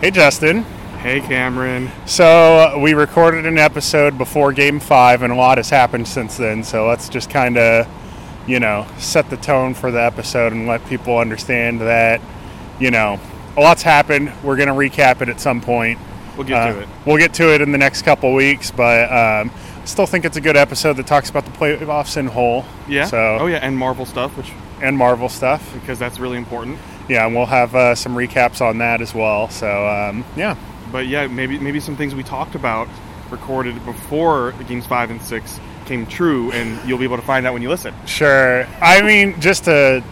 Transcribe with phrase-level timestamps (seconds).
[0.00, 0.62] Hey, Justin.
[1.02, 1.90] Hey, Cameron.
[2.06, 6.36] So, uh, we recorded an episode before game five, and a lot has happened since
[6.36, 6.62] then.
[6.64, 7.86] So, let's just kind of,
[8.46, 12.20] you know, set the tone for the episode and let people understand that,
[12.78, 13.18] you know,
[13.56, 14.32] a lot's happened.
[14.44, 15.98] We're going to recap it at some point.
[16.36, 16.88] We'll get to Uh, it.
[17.04, 19.50] We'll get to it in the next couple weeks, but um,
[19.82, 22.64] I still think it's a good episode that talks about the playoffs in whole.
[22.88, 23.06] Yeah.
[23.06, 25.72] So, oh, yeah, and Marvel stuff, which and Marvel stuff.
[25.74, 26.78] because that's really important.
[27.08, 29.48] Yeah, and we'll have uh, some recaps on that as well.
[29.48, 30.56] So, um, yeah.
[30.92, 32.88] But yeah, maybe maybe some things we talked about
[33.30, 37.46] recorded before the games five and six came true, and you'll be able to find
[37.46, 37.94] out when you listen.
[38.06, 38.66] Sure.
[38.80, 40.02] I mean, just a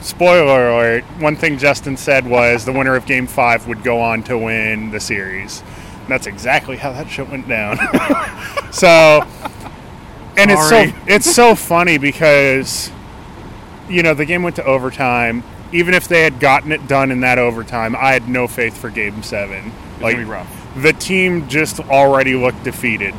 [0.00, 1.04] spoiler alert.
[1.18, 4.90] One thing Justin said was the winner of Game Five would go on to win
[4.90, 5.62] the series.
[6.00, 7.78] And that's exactly how that shit went down.
[8.72, 9.26] so,
[10.36, 12.90] and it's so it's so funny because
[13.88, 15.42] you know the game went to overtime.
[15.74, 18.90] Even if they had gotten it done in that overtime, I had no faith for
[18.90, 19.72] Game Seven.
[19.94, 20.48] It's Like be rough.
[20.80, 23.14] the team just already looked defeated,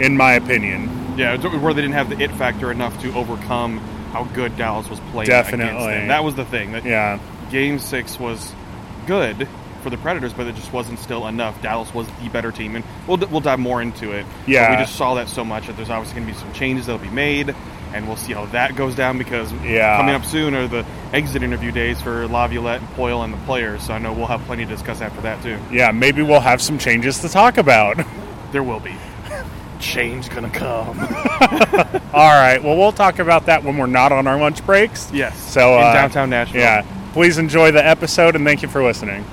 [0.00, 0.90] in my opinion.
[1.16, 3.78] Yeah, where they didn't have the it factor enough to overcome
[4.12, 5.28] how good Dallas was playing.
[5.28, 6.08] Definitely.
[6.08, 6.72] That was the thing.
[6.72, 7.18] That Yeah.
[7.50, 8.52] Game six was
[9.06, 9.46] good
[9.82, 11.60] for the Predators, but it just wasn't still enough.
[11.62, 14.24] Dallas was the better team, and we'll we'll dive more into it.
[14.44, 14.70] But Yeah.
[14.70, 17.00] we just saw that so much that there's obviously going to be some changes that'll
[17.04, 17.54] be made,
[17.94, 19.96] and we'll see how that goes down because Yeah.
[19.96, 23.82] coming up soon are the exit interview days for Laviolette and Poile and the players.
[23.82, 25.58] So I know we'll have plenty to discuss after that too.
[25.70, 27.98] Yeah, maybe we'll have some changes to talk about.
[28.52, 28.92] There will be
[29.80, 30.98] change gonna come.
[32.12, 32.58] All right.
[32.62, 35.10] Well, we'll talk about that when we're not on our lunch breaks.
[35.12, 35.36] yes.
[35.52, 36.60] So in uh, downtown Nashville.
[36.60, 36.84] Yeah.
[37.14, 39.24] Please enjoy the episode and thank you for listening.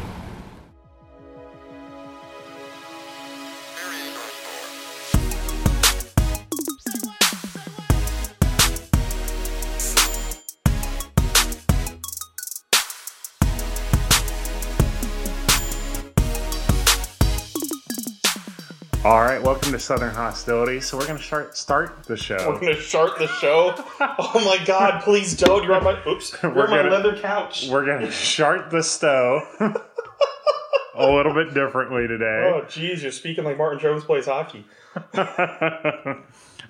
[19.90, 20.80] Southern Hostility.
[20.82, 22.38] So we're going to start start the show.
[22.48, 23.74] We're gonna start the show.
[24.00, 25.64] Oh my god, please don't.
[25.64, 26.38] You're on my oops.
[26.44, 27.68] You're We're on my gonna- leather couch.
[27.72, 32.52] We're going to start the stove a little bit differently today.
[32.54, 34.64] Oh jeez, you're speaking like Martin Jones plays hockey.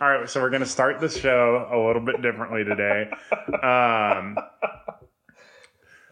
[0.01, 3.09] All right, so we're going to start the show a little bit differently today.
[3.61, 4.37] Um,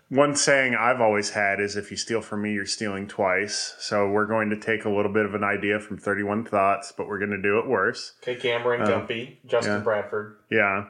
[0.09, 3.75] one saying I've always had is if you steal from me, you're stealing twice.
[3.79, 7.07] So we're going to take a little bit of an idea from 31 Thoughts, but
[7.07, 8.13] we're going to do it worse.
[8.23, 9.79] Okay, Cameron, Gumpy, um, Justin yeah.
[9.79, 10.37] Bradford.
[10.49, 10.85] Yeah.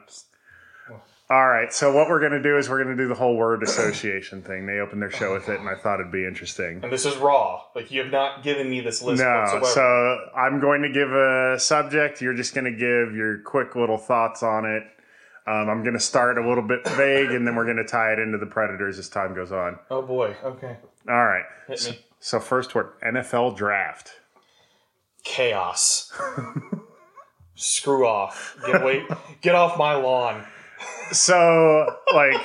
[1.30, 3.36] All right, so what we're going to do is we're going to do the whole
[3.36, 4.64] word association thing.
[4.64, 6.80] They opened their show with it, and I thought it'd be interesting.
[6.82, 7.64] And this is raw.
[7.74, 9.66] Like you have not given me this list No, whatsoever.
[9.66, 12.22] so I'm going to give a subject.
[12.22, 14.84] You're just going to give your quick little thoughts on it.
[15.48, 18.12] Um, I'm going to start a little bit vague, and then we're going to tie
[18.12, 19.78] it into the Predators as time goes on.
[19.90, 20.76] oh boy, okay.
[21.08, 21.44] All right.
[21.68, 21.98] Hit So, me.
[22.20, 24.12] so first word, NFL draft.
[25.24, 26.12] Chaos.
[27.54, 28.56] Screw off.
[28.66, 29.04] Get away
[29.40, 30.44] get off my lawn.
[31.10, 32.36] So, like,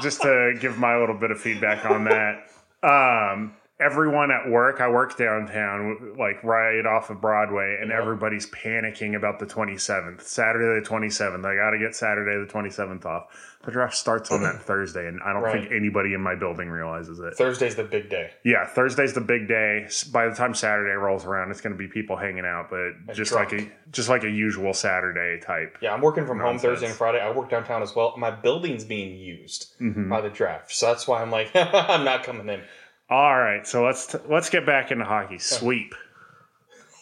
[0.00, 2.46] just to give my little bit of feedback on that,
[2.82, 8.00] um, everyone at work, I work downtown, like right off of Broadway, and Yep.
[8.00, 11.44] everybody's panicking about the 27th, Saturday the 27th.
[11.44, 13.26] I got to get Saturday the 27th off.
[13.64, 17.18] The draft starts on that Thursday, and I don't think anybody in my building realizes
[17.18, 17.34] it.
[17.34, 18.30] Thursday's the big day.
[18.44, 19.88] Yeah, Thursday's the big day.
[20.12, 23.32] By the time Saturday rolls around, it's going to be people hanging out, but just
[23.32, 23.52] drunk.
[23.52, 25.78] like a just like a usual Saturday type.
[25.80, 27.18] Yeah, I'm working from home Thursday and Friday.
[27.20, 28.14] I work downtown as well.
[28.16, 30.08] My building's being used Mhm.
[30.08, 30.70] by the draft.
[30.72, 32.60] So that's why I'm like, I'm not coming in.
[33.08, 35.38] All right, so let's t- let's get back into hockey.
[35.38, 35.94] Sweep.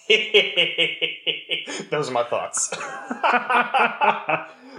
[1.91, 2.69] Those are my thoughts.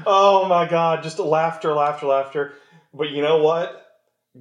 [0.05, 2.53] oh my god, just laughter, laughter, laughter.
[2.93, 3.81] But you know what?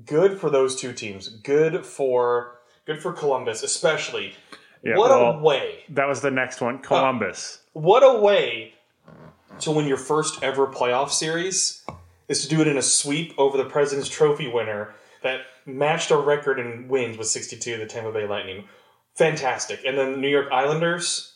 [0.04, 1.28] Good for those two teams.
[1.28, 4.34] Good for good for Columbus, especially.
[4.82, 5.84] Yeah, what well- a way!
[5.88, 6.76] That was the next one.
[6.76, 7.60] Uh, Columbus.
[7.72, 8.74] What a way
[9.60, 11.82] to win your first ever playoff series
[12.28, 14.94] is to do it in a sweep over the President's Trophy winner
[15.24, 18.64] that matched our record in wins with 62, the Tampa Bay Lightning.
[19.16, 19.80] Fantastic.
[19.84, 21.34] And then the New York Islanders,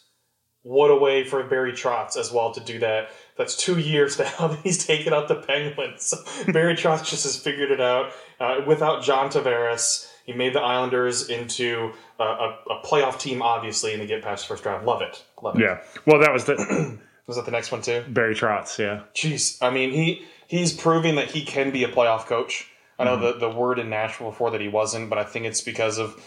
[0.63, 3.11] what a way for Barry Trotz as well to do that.
[3.37, 6.15] That's two years now that he's taken out the Penguins.
[6.53, 8.13] Barry Trotz just has figured it out.
[8.39, 13.93] Uh, without John Tavares, he made the Islanders into a, a, a playoff team, obviously,
[13.93, 14.87] and they get past the first round.
[14.87, 15.25] Love it.
[15.43, 15.63] Love it.
[15.63, 15.81] Yeah.
[16.07, 16.99] Well, that was the
[17.29, 18.03] Was that the next one too?
[18.09, 18.79] Barry Trotz.
[18.79, 19.03] Yeah.
[19.15, 22.69] Jeez, I mean he he's proving that he can be a playoff coach.
[22.99, 25.61] I know the the word in Nashville before that he wasn't, but I think it's
[25.61, 26.21] because of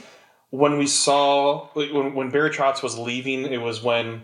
[0.50, 4.24] when we saw when when Barry Trotz was leaving, it was when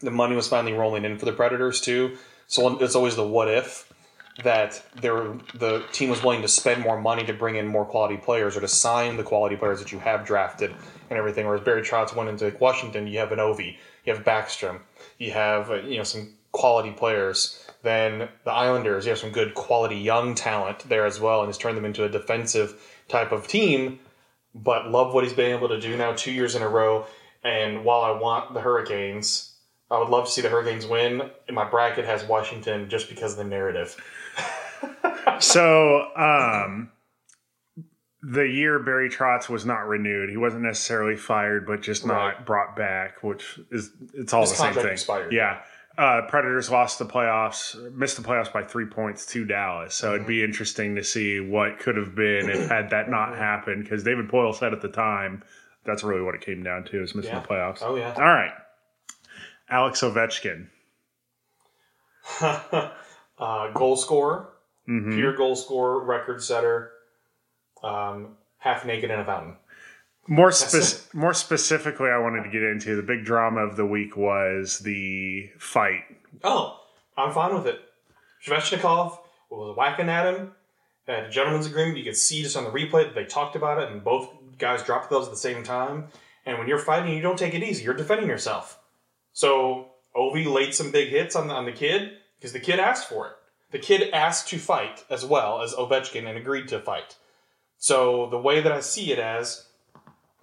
[0.00, 2.16] the money was finally rolling in for the Predators too.
[2.48, 3.92] So it's always the what if.
[4.44, 8.18] that there the team was willing to spend more money to bring in more quality
[8.18, 10.70] players or to sign the quality players that you have drafted
[11.08, 11.46] and everything.
[11.46, 14.80] Whereas Barry Trotz went into Washington, you have an Ovi, you have Backstrom,
[15.18, 17.65] you have uh, you know some quality players.
[17.86, 21.56] Then the Islanders, you have some good quality young talent there as well, and has
[21.56, 24.00] turned them into a defensive type of team.
[24.56, 27.06] But love what he's been able to do now two years in a row.
[27.44, 29.52] And while I want the Hurricanes,
[29.88, 31.30] I would love to see the Hurricanes win.
[31.46, 33.96] And My bracket has Washington just because of the narrative.
[35.40, 36.90] So, um,
[38.22, 42.46] the year Barry Trotz was not renewed, he wasn't necessarily fired, but just not Right.
[42.46, 44.86] brought back, which is it's all His the same thing.
[44.86, 45.32] expired.
[45.32, 45.60] Yeah.
[45.98, 49.94] Uh, Predators lost the playoffs, missed the playoffs by three points to Dallas.
[49.94, 50.28] So it'd Mm-hmm.
[50.28, 53.84] be interesting to see what could have been if had that not happened.
[53.84, 55.42] Because David Poile said at the time
[55.86, 57.40] that's really what it came down to is missing Yeah.
[57.40, 57.78] the playoffs.
[57.80, 58.12] Oh yeah.
[58.14, 58.52] All right,
[59.70, 60.66] Alex Ovechkin.
[63.38, 64.50] uh, goal scorer,
[64.88, 65.14] Mhm.
[65.14, 66.92] pure goal scorer, record setter,
[67.82, 69.56] um, half naked in a fountain.
[70.28, 74.16] More spec- more specifically, I wanted to get into the big drama of the week
[74.16, 76.02] was the fight.
[76.42, 76.80] Oh,
[77.16, 77.80] I'm fine with it.
[78.44, 79.18] Svechnikov
[79.50, 80.52] was whacking at him.
[81.06, 81.98] Had a gentleman's agreement.
[81.98, 84.28] You could see just on the replay that they talked about it, and both
[84.58, 86.08] guys dropped those at the same time.
[86.44, 87.84] And when you're fighting, you don't take it easy.
[87.84, 88.80] You're defending yourself.
[89.32, 93.08] So Ovi laid some big hits on the, on the kid because the kid asked
[93.08, 93.32] for it.
[93.72, 97.16] The kid asked to fight as well as Ovechkin and agreed to fight.
[97.78, 99.65] So the way that I see it as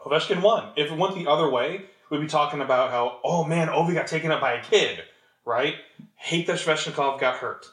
[0.06, 0.70] Ovechkin won.
[0.76, 4.08] If it went the other way, we'd be talking about how, oh man, Ovi got
[4.08, 5.04] taken up by a kid,
[5.46, 5.76] right?
[6.16, 7.66] Hate that Svechnikov got hurt.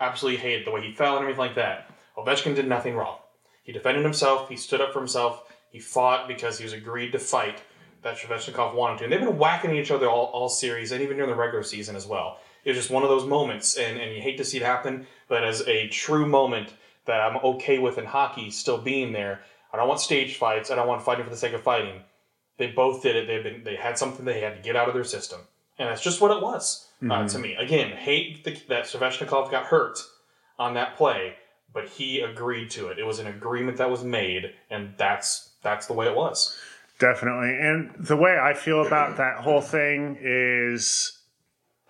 [0.00, 1.90] Absolutely hate the way he fell and everything like that.
[2.16, 3.18] Ovechkin did nothing wrong.
[3.62, 7.18] He defended himself, he stood up for himself, he fought because he was agreed to
[7.18, 7.62] fight
[8.02, 9.04] that Svechnikov wanted to.
[9.04, 11.96] And they've been whacking each other all, all series and even during the regular season
[11.96, 12.38] as well.
[12.64, 15.06] It was just one of those moments, and, and you hate to see it happen,
[15.28, 16.72] but as a true moment
[17.06, 19.40] that I'm okay with in hockey still being there,
[19.72, 22.02] I don't want stage fights, I don't want fighting for the sake of fighting.
[22.58, 23.26] They both did it.
[23.26, 25.40] They've been they had something they had to get out of their system,
[25.78, 27.54] and that's just what it was uh, to me.
[27.54, 29.98] Again, hate the, that Svechnikov got hurt
[30.58, 31.34] on that play,
[31.74, 32.98] but he agreed to it.
[32.98, 36.56] It was an agreement that was made, and that's that's the way it was.
[36.98, 37.58] Definitely.
[37.60, 41.18] And the way I feel about that whole thing is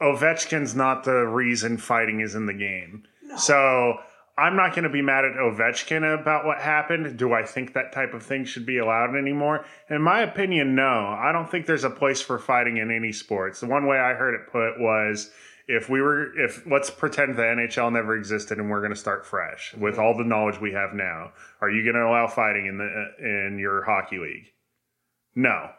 [0.00, 3.05] Ovechkin's not the reason fighting is in the game.
[3.38, 3.99] So
[4.38, 7.16] I'm not going to be mad at Ovechkin about what happened.
[7.16, 9.64] Do I think that type of thing should be allowed anymore?
[9.88, 11.16] In my opinion, no.
[11.18, 13.60] I don't think there's a place for fighting in any sports.
[13.60, 15.30] The one way I heard it put was
[15.68, 19.26] if we were if let's pretend the NHL never existed and we're going to start
[19.26, 21.32] fresh with all the knowledge we have now.
[21.60, 24.52] Are you going to allow fighting in the in your hockey league?
[25.34, 25.70] No.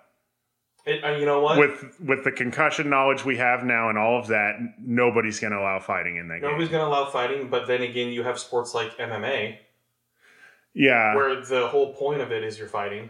[0.87, 1.59] It, uh, you know what?
[1.59, 5.59] With with the concussion knowledge we have now and all of that, nobody's going to
[5.59, 6.79] allow fighting in that Nobody's game.
[6.79, 9.57] going to allow fighting, but then again, you have sports like MMA
[10.73, 11.15] Yeah.
[11.15, 13.09] where the whole point of it is you're fighting.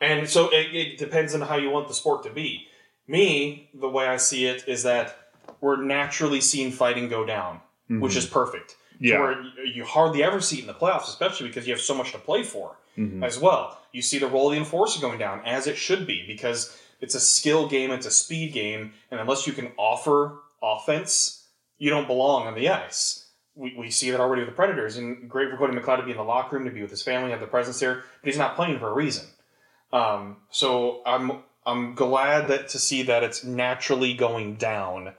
[0.00, 2.66] And so it, it depends on how you want the sport to be.
[3.06, 5.16] Me, the way I see it is that
[5.60, 8.72] we're naturally seeing fighting go down, which is perfect.
[8.96, 9.04] Mm-hmm.
[9.06, 9.18] Yeah.
[9.20, 12.12] where you hardly ever see it in the playoffs, especially because you have so much
[12.12, 13.24] to play for Mm-hmm.
[13.24, 13.78] as well.
[13.92, 17.14] You see the role of the enforcer going down, as it should be, because it's
[17.14, 21.46] a skill game, it's a speed game, and unless you can offer offense,
[21.78, 23.30] you don't belong on the ice.
[23.54, 26.10] We, we see that already with the Predators, and great for Cody McLeod to be
[26.10, 28.36] in the locker room, to be with his family, have the presence there, but he's
[28.36, 29.26] not playing for a reason.
[29.90, 35.14] Um, so I'm I'm glad that to see that it's naturally going down,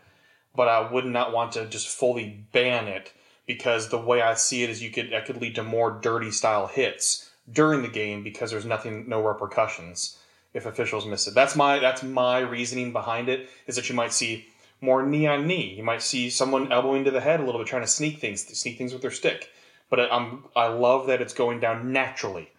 [0.55, 3.13] but I would not want to just fully ban it
[3.47, 6.31] because the way I see it is you could that could lead to more dirty
[6.31, 10.17] style hits during the game because there's nothing no repercussions
[10.53, 11.33] if officials miss it.
[11.33, 14.45] That's my that's my reasoning behind it is that you might see
[14.81, 15.75] more knee on knee.
[15.75, 18.45] You might see someone elbowing to the head a little bit, trying to sneak things,
[18.57, 19.49] sneak things with their stick.
[19.89, 22.49] But I'm I love that it's going down naturally.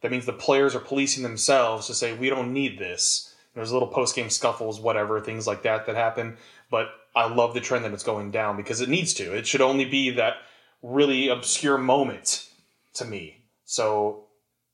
[0.00, 3.34] That means the players are policing themselves to say we don't need this.
[3.54, 6.36] There's little post game scuffles, whatever things like that that happen.
[6.70, 9.36] But I love the trend that it's going down because it needs to.
[9.36, 10.36] It should only be that
[10.82, 12.48] really obscure moment
[12.94, 13.41] to me.
[13.72, 14.24] So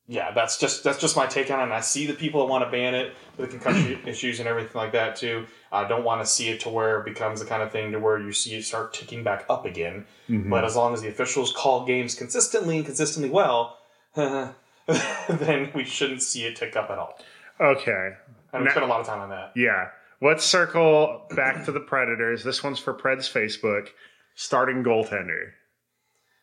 [0.09, 1.65] yeah, that's just that's just my take on it.
[1.65, 4.73] And I see the people that want to ban it the concussion issues and everything
[4.75, 5.47] like that too.
[5.71, 8.01] I don't want to see it to where it becomes the kind of thing to
[8.01, 10.05] where you see it start ticking back up again.
[10.29, 10.51] Mm-hmm.
[10.51, 13.79] But as long as the officials call games consistently and consistently well,
[14.17, 17.21] then we shouldn't see it tick up at all.
[17.61, 18.15] Okay.
[18.53, 19.53] And we spent a lot of time on that.
[19.55, 19.91] Yeah.
[20.21, 22.43] Let's circle back to the Predators.
[22.43, 23.91] This one's for Pred's Facebook.
[24.35, 25.51] Starting goaltender.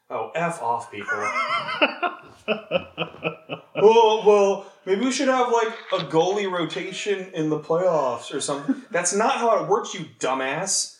[0.10, 1.08] Oh, F off, people.
[3.76, 8.84] oh, well, maybe we should have like a goalie rotation in the playoffs or something.
[8.92, 10.98] That's not how it works, you dumbass.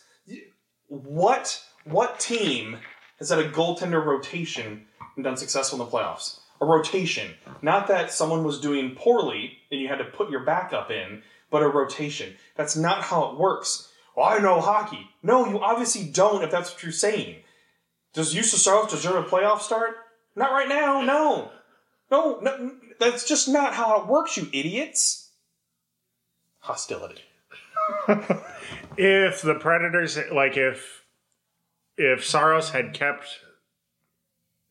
[0.88, 2.78] What what team
[3.18, 4.86] has had a goaltender rotation
[5.16, 6.40] and done successful in the playoffs.
[6.60, 7.32] A rotation.
[7.62, 11.62] Not that someone was doing poorly and you had to put your backup in, but
[11.62, 12.34] a rotation.
[12.56, 13.90] That's not how it works.
[14.16, 15.10] Well, I know hockey.
[15.22, 17.36] No, you obviously don't if that's what you're saying.
[18.14, 19.96] Does Justus Saros deserve a playoff start?
[20.36, 21.50] Not right now, no.
[22.10, 25.30] No, no, that's just not how it works, you idiots.
[26.60, 27.22] Hostility.
[28.96, 31.04] if the Predators, like if
[31.96, 33.26] if Saros had kept,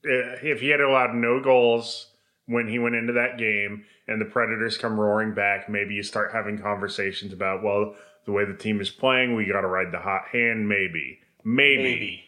[0.06, 2.12] eh, if he had allowed no goals
[2.46, 6.32] when he went into that game, and the Predators come roaring back, maybe you start
[6.32, 7.96] having conversations about, well,
[8.26, 11.84] the way the team is playing, we got to ride the hot hand, maybe, maybe,
[11.84, 12.24] Maybe.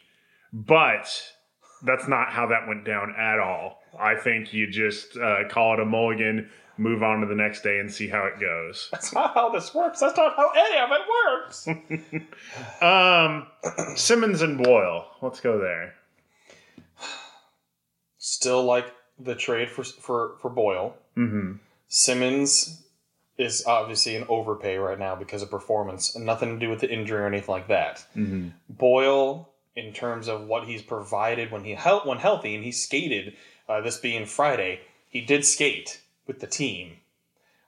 [0.51, 1.33] but
[1.83, 3.81] that's not how that went down at all.
[3.99, 7.79] I think you just uh, call it a mulligan, move on to the next day,
[7.79, 8.89] and see how it goes.
[8.91, 9.99] That's not how this works.
[9.99, 11.67] That's not how any of it works.
[12.81, 13.47] Um,
[13.95, 15.07] Simmonds and Boyle.
[15.21, 15.95] Let's go there.
[18.17, 18.85] Still like
[19.19, 20.95] the trade for for for Boyle.
[21.15, 21.53] Mm-hmm.
[21.87, 22.83] Simmonds
[23.37, 26.91] is obviously an overpay right now because of performance, and nothing to do with the
[26.91, 28.05] injury or anything like that.
[28.15, 28.49] Mm-hmm.
[28.69, 33.35] Boyle, in terms of what he's provided when he hel- when healthy, and he skated.
[33.69, 36.97] Uh, this being Friday, he did skate with the team,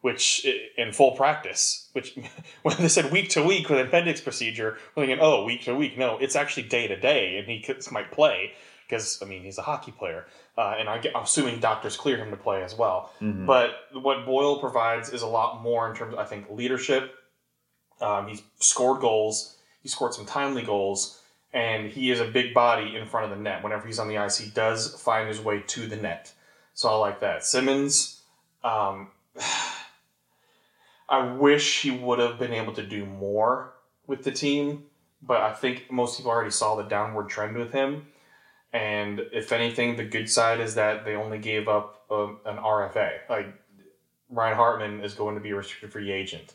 [0.01, 0.45] which
[0.77, 1.89] in full practice.
[1.93, 2.17] Which
[2.63, 5.97] when they said week to week with appendix procedure, we're thinking, oh, week to week.
[5.97, 8.53] No, it's actually day to day, and he could, might play
[8.87, 10.25] because I mean he's a hockey player,
[10.57, 13.11] uh, and I, am assuming doctors clear him to play as well.
[13.45, 17.13] But what Boyle provides is a lot more in terms, of, I think, leadership.
[18.01, 19.57] Um, he's scored goals.
[19.83, 21.18] He scored some timely goals,
[21.53, 23.63] and he is a big body in front of the net.
[23.63, 26.31] Whenever he's on the ice, he does find his way to the net.
[26.73, 27.43] So I like that.
[27.43, 28.21] Simmonds,
[28.63, 29.09] um,
[31.09, 33.73] I wish he would have been able to do more
[34.05, 34.83] with the team,
[35.21, 38.07] but I think most people already saw the downward trend with him.
[38.71, 43.11] And if anything, the good side is that they only gave up um, an RFA.
[43.27, 43.47] Like
[44.29, 46.53] Ryan Hartman is going to be a restricted free agent.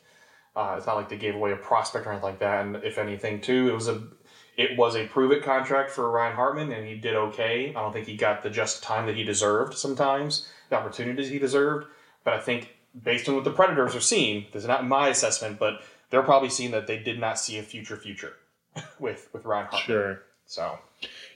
[0.55, 2.65] Uh, it's not like they gave away a prospect or anything like that.
[2.65, 4.05] And if anything, too, it was a
[4.57, 7.71] it was a prove it contract for Ryan Hartman, and he did okay.
[7.71, 9.77] I don't think he got the just time that he deserved.
[9.77, 11.87] Sometimes the opportunities he deserved,
[12.23, 15.59] but I think based on what the Predators are seeing, this is not my assessment,
[15.59, 18.35] but they're probably seeing that they did not see a future future
[18.99, 19.87] with with Ryan Hartman.
[19.87, 20.23] Sure.
[20.47, 20.79] So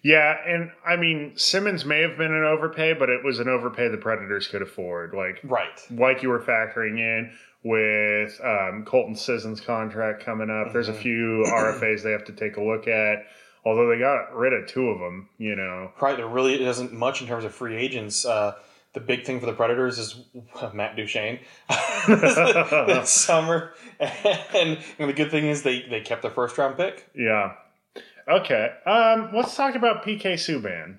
[0.03, 3.89] Yeah, and I mean Simmonds may have been an overpay, but it was an overpay
[3.89, 5.15] the Predators could afford.
[5.15, 7.33] Like right, like you were factoring in
[7.69, 10.73] with um, Colton Sissons' contract coming up.
[10.73, 13.27] There's a few RFAs they have to take a look at.
[13.65, 15.93] Although they got rid of two of them, you know.
[16.01, 18.25] Right, there really isn't much in terms of free agents.
[18.25, 18.55] Uh,
[18.95, 20.25] the big thing for the Predators is
[20.73, 21.41] Matt Duchene
[22.09, 27.11] this summer, and, and the good thing is they, they kept their first round pick.
[27.15, 27.53] Yeah.
[28.27, 28.71] Okay.
[28.87, 30.99] Um, let's talk about PK Subban.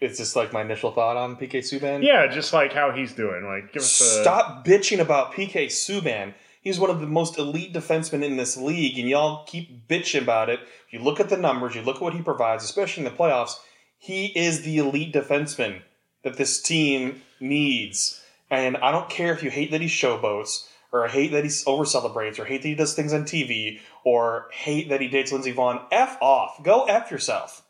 [0.00, 2.04] It's just like my initial thought on PK Subban.
[2.04, 3.44] Yeah, just like how he's doing.
[3.44, 6.34] Like, give us a Stop bitching about PK Subban.
[6.60, 10.50] He's one of the most elite defensemen in this league, and y'all keep bitching about
[10.50, 10.60] it.
[10.90, 13.54] You look at the numbers, you look at what he provides, especially in the playoffs.
[13.98, 15.82] He is the elite defenseman
[16.22, 18.22] that this team needs.
[18.50, 21.84] And I don't care if you hate that he showboats, or hate that he over
[21.84, 25.52] celebrates, or hate that he does things on TV, or hate that he dates Lindsey
[25.52, 25.82] Vonn.
[25.90, 26.62] F off.
[26.62, 27.64] Go F yourself.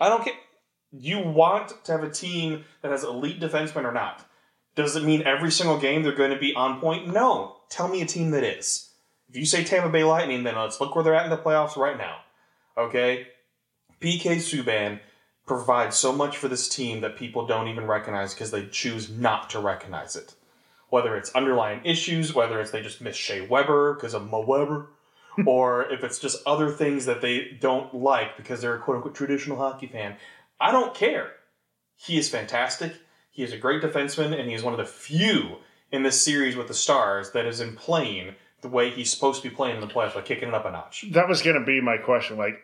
[0.00, 0.34] I don't care.
[0.90, 4.24] You want to have a team that has elite defensemen or not.
[4.74, 7.08] Does it mean every single game they're going to be on point?
[7.08, 7.56] No.
[7.68, 8.90] Tell me a team that is.
[9.28, 11.76] If you say Tampa Bay Lightning, then let's look where they're at in the playoffs
[11.76, 12.18] right now.
[12.76, 13.26] Okay?
[14.00, 15.00] PK Subban
[15.46, 19.50] provides so much for this team that people don't even recognize because they choose not
[19.50, 20.34] to recognize it.
[20.90, 24.90] Whether it's underlying issues, whether it's they just miss Shea Weber because of Mo Weber,
[25.46, 29.14] or if it's just other things that they don't like because they're a quote unquote
[29.14, 30.16] traditional hockey fan.
[30.60, 31.32] I don't care.
[31.96, 32.94] He is fantastic.
[33.30, 35.58] He is a great defenseman, and he is one of the few
[35.92, 39.48] in this series with the Stars that is in playing the way he's supposed to
[39.48, 41.04] be playing in the playoffs by kicking it up a notch.
[41.12, 42.36] That was going to be my question.
[42.36, 42.58] Like,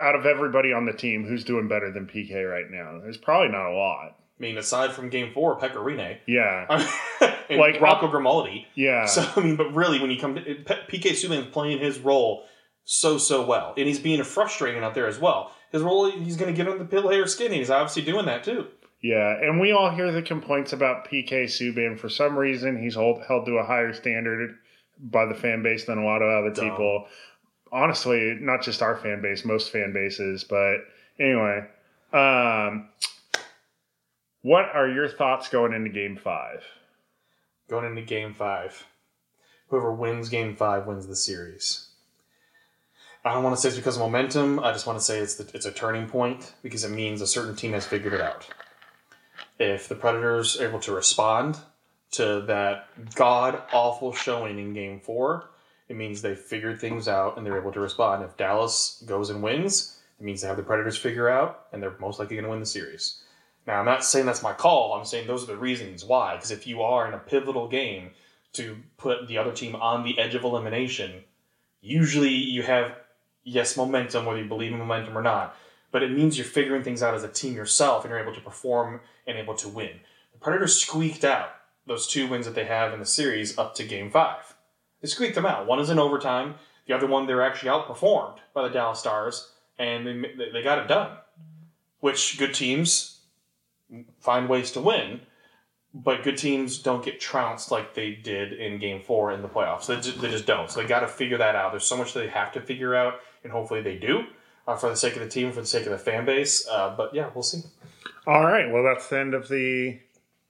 [0.00, 3.00] out of everybody on the team, who's doing better than PK right now?
[3.02, 4.16] There's probably not a lot.
[4.38, 6.86] I mean, aside from Game Four, Pekka Rinne, Yeah.
[7.48, 8.66] Like, Rocco Grimaldi.
[8.74, 9.06] Yeah.
[9.06, 12.44] So I mean, but really, when you come to PK Subban's playing his role
[12.84, 15.52] so so well, and he's being frustrating out there as well.
[15.76, 17.48] His role, he's going to get on the player skin.
[17.48, 18.66] and He's obviously doing that too.
[19.02, 21.98] Yeah, and we all hear the complaints about PK Subban.
[21.98, 24.56] For some reason, he's hold, held to a higher standard
[24.98, 26.70] by the fan base than a lot of other Dumb.
[26.70, 27.06] people.
[27.70, 30.44] Honestly, not just our fan base, most fan bases.
[30.44, 30.78] But
[31.20, 31.66] anyway,
[32.14, 32.88] um,
[34.40, 36.64] what are your thoughts going into Game Five?
[37.68, 38.86] Going into Game Five,
[39.68, 41.88] whoever wins Game Five wins the series.
[43.26, 44.60] I don't want to say it's because of momentum.
[44.60, 47.26] I just want to say it's the, it's a turning point because it means a
[47.26, 48.46] certain team has figured it out.
[49.58, 51.58] If the Predators are able to respond
[52.12, 55.50] to that god awful showing in Game Four,
[55.88, 58.22] it means they figured things out and they're able to respond.
[58.22, 61.96] If Dallas goes and wins, it means they have the Predators figure out and they're
[61.98, 63.24] most likely going to win the series.
[63.66, 64.92] Now, I'm not saying that's my call.
[64.94, 66.36] I'm saying those are the reasons why.
[66.36, 68.10] Because if you are in a pivotal game
[68.52, 71.24] to put the other team on the edge of elimination,
[71.80, 72.94] usually you have
[73.46, 75.56] yes momentum, whether you believe in momentum or not.
[75.90, 78.40] But it means you're figuring things out as a team yourself and you're able to
[78.40, 80.00] perform and able to win.
[80.32, 81.48] The Predators squeaked out
[81.86, 84.54] those two wins that they have in the series up to Game Five.
[85.00, 85.66] They squeaked them out.
[85.66, 86.56] One is in overtime.
[86.86, 90.78] The other one, they were actually outperformed by the Dallas Stars, and they, they got
[90.78, 91.16] it done.
[92.00, 93.20] Which good teams
[94.20, 95.20] find ways to win,
[95.94, 99.86] but good teams don't get trounced like they did in Game Four in the playoffs.
[99.86, 100.70] They just, they just don't.
[100.70, 101.72] So they got to figure that out.
[101.72, 104.24] There's so much they have to figure out, and hopefully they do
[104.68, 106.66] uh, for the sake of the team, for the sake of the fan base.
[106.68, 107.62] Uh, but yeah, we'll see.
[108.26, 108.70] All right.
[108.70, 109.98] Well, that's the end of the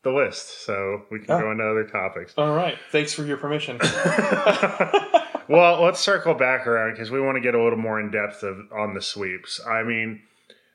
[0.02, 0.64] the list.
[0.64, 1.40] So we can Oh.
[1.40, 2.32] go into other topics.
[2.38, 2.78] All right.
[2.92, 3.78] Thanks for your permission.
[5.48, 8.42] Well, let's circle back around because we want to get a little more in depth
[8.42, 9.60] of, on the sweeps.
[9.64, 10.22] I mean,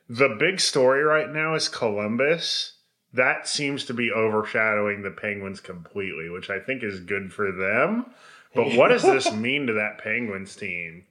[0.08, 2.72] the big story right now is Columbus.
[3.12, 8.06] That seems to be overshadowing the Penguins completely, which I think is good for them.
[8.54, 11.04] But what does this mean to that Penguins team?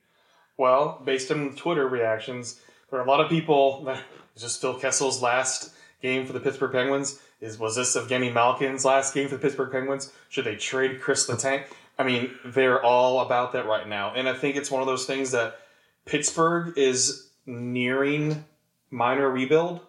[0.61, 4.03] Well, based on Twitter reactions, there are a lot of people that
[4.35, 7.19] is this Phil Kessel's last game for the Pittsburgh Penguins?
[7.41, 10.13] Is was this Evgeny Malkin's last game for the Pittsburgh Penguins?
[10.29, 11.63] Should they trade Chris Letang?
[11.97, 15.07] I mean, they're all about that right now, and I think it's one of those
[15.07, 15.57] things that
[16.05, 18.45] Pittsburgh is nearing
[18.91, 19.79] minor rebuild.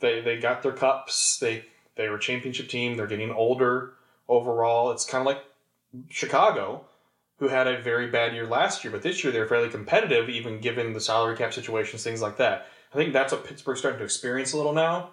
[0.00, 1.38] They they got their cups.
[1.38, 2.98] They they were championship team.
[2.98, 3.94] They're getting older
[4.28, 4.90] overall.
[4.90, 5.42] It's kind of like
[6.10, 6.84] Chicago,
[7.40, 10.60] who had a very bad year last year, but this year they're fairly competitive, even
[10.60, 12.66] given the salary cap situations, things like that.
[12.92, 15.10] I think that's what Pittsburgh's starting to experience a little now.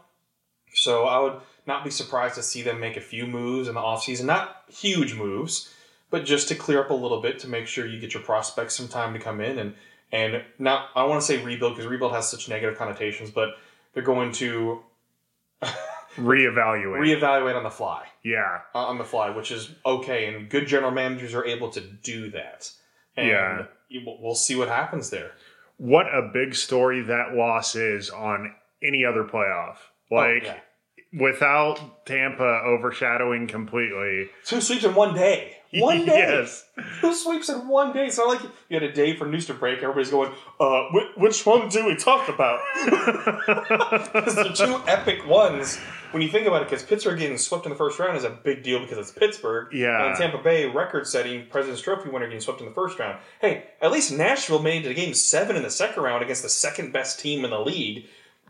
[0.74, 3.82] So I would not be surprised to see them make a few moves in the
[3.82, 4.26] offseason.
[4.26, 5.74] Not huge moves,
[6.10, 8.76] but just to clear up a little bit to make sure you get your prospects
[8.76, 9.74] some time to come in and
[10.12, 13.58] and not I want to say rebuild because rebuild has such negative connotations, but
[13.94, 14.82] they're going to
[16.18, 17.00] Reevaluate.
[17.00, 18.60] reevaluate on the fly yeah.
[18.76, 22.30] uh, on the fly, which is okay, and good general managers are able to do
[22.32, 22.72] that.
[23.16, 23.66] And Yeah.
[24.20, 25.32] we'll see what happens there.
[25.78, 28.54] What a big story that loss is on
[28.84, 29.78] any other playoff.
[30.12, 30.54] Like, Oh,
[31.14, 31.22] yeah.
[31.22, 34.30] without Tampa overshadowing completely.
[34.46, 35.57] two sweeps in one day.
[35.82, 36.18] One day.
[36.18, 36.64] yes.
[37.02, 38.06] Two sweeps in one day.
[38.08, 39.80] It's not like you had a day for news to break.
[39.84, 42.60] Everybody's going, uh, which, which one do we talk about?
[43.48, 45.78] Because they're two epic ones
[46.12, 46.70] when you think about it.
[46.70, 49.74] Because Pittsburgh getting swept in the first round is a big deal because it's Pittsburgh.
[49.74, 50.08] Yeah.
[50.08, 53.20] And Tampa Bay, record-setting President's Trophy winner, getting swept in the first round.
[53.42, 56.50] Hey, at least Nashville made it to Game Seven in the second round against the
[56.50, 58.06] second best team in the league.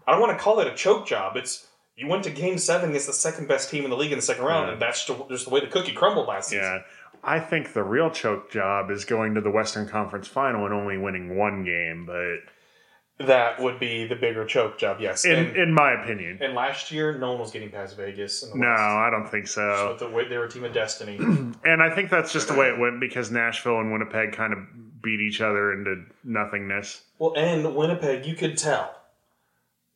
[0.06, 1.36] I don't want to call it a choke job.
[1.38, 4.18] It's you went to Game Seven against the second best team in the league in
[4.20, 4.74] the second round, Yeah.
[4.74, 6.64] and that's just just the way the cookie crumbled last season.
[6.64, 6.80] Yeah.
[7.28, 10.98] I think the real choke job is going to the Western Conference final and only
[10.98, 15.26] winning one game, but That would be the bigger choke job, yes.
[15.26, 16.40] in, and, in my opinion.
[16.42, 18.44] and last year, no one was getting past Vegas.
[18.44, 18.68] In the No.
[18.68, 19.98] I don't think so.
[20.00, 21.18] So the they were a team of destiny.
[21.66, 24.60] And I think that's just the way it went because Nashville and Winnipeg kind of
[25.02, 27.04] beat each other into nothingness.
[27.20, 28.96] well, and Winnipeg, you could tell